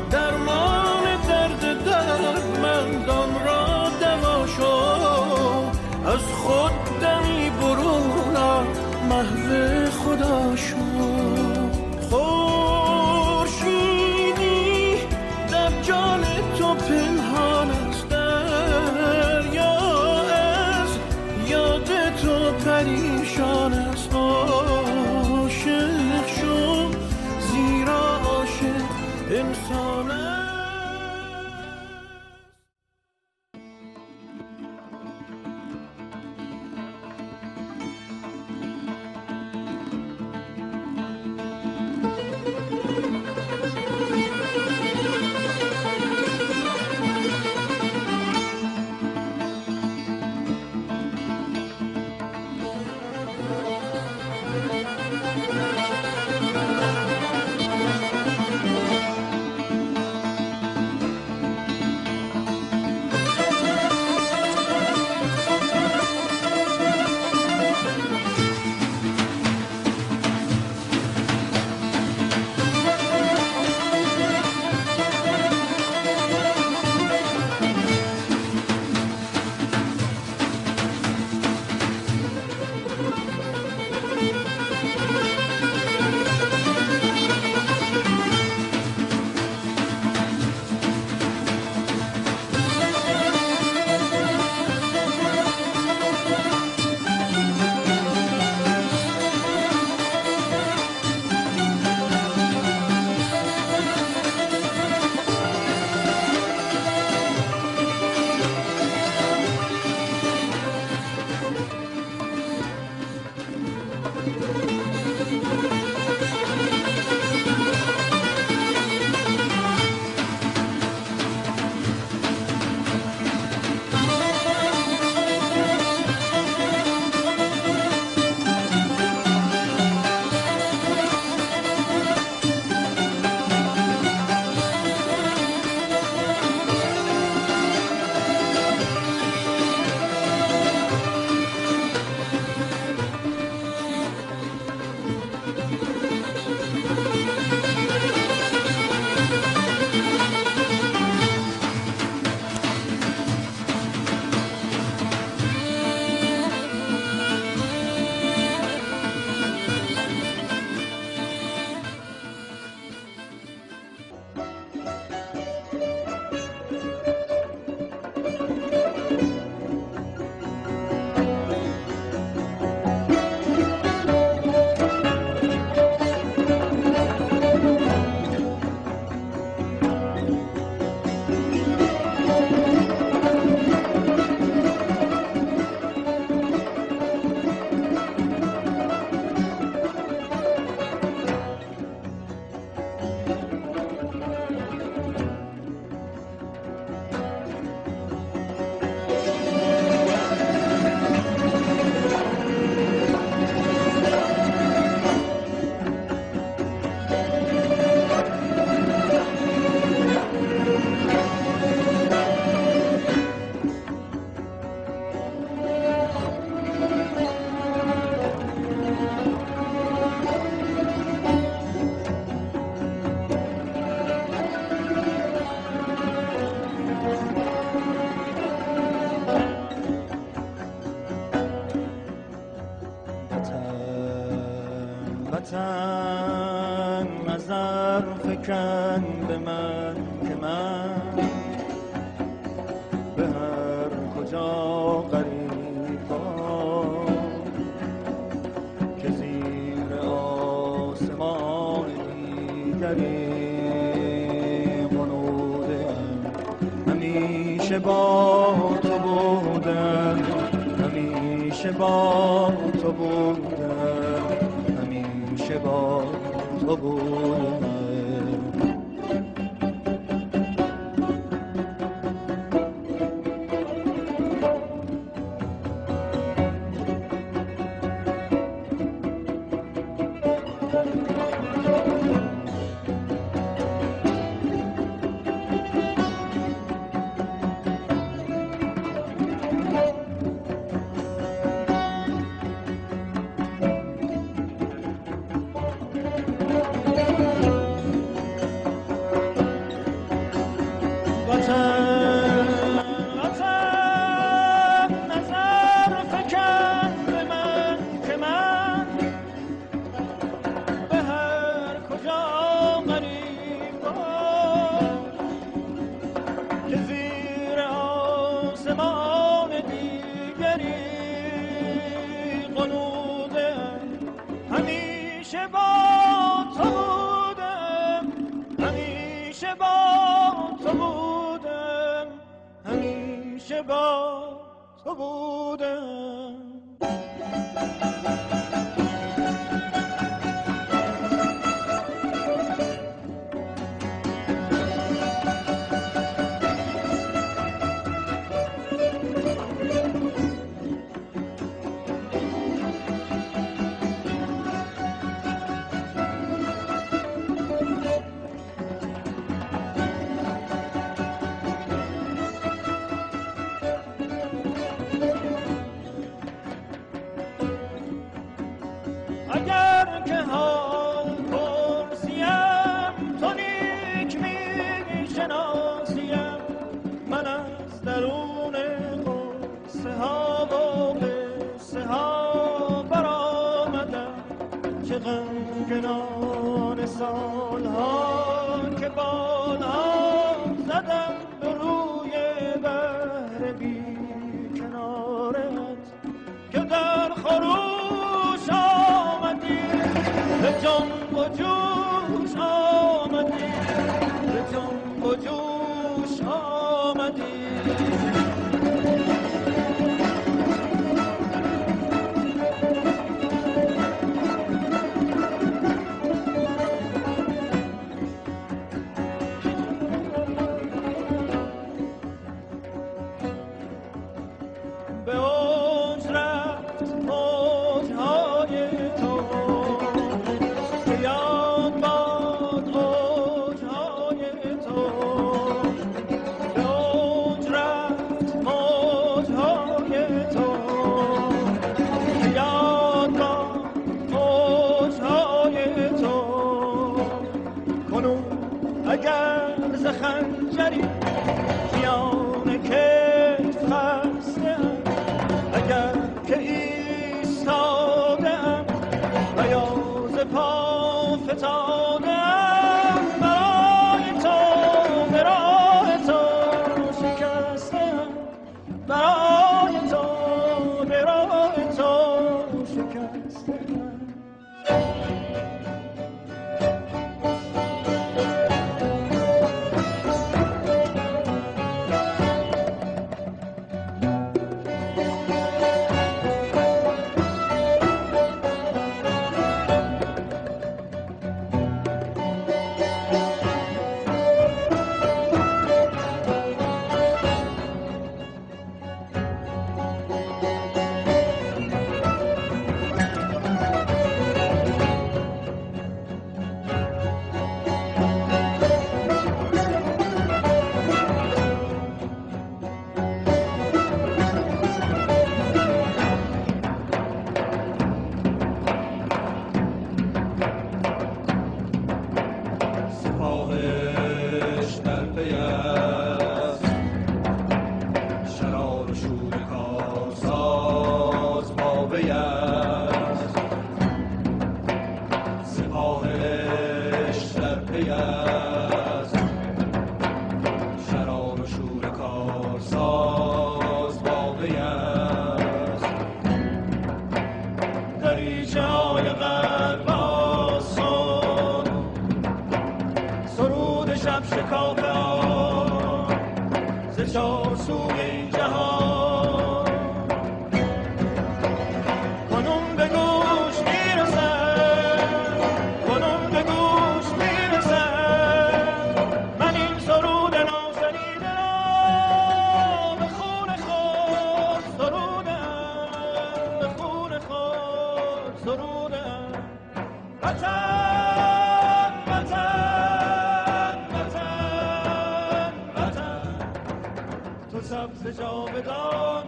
گرفته 588.43 589.24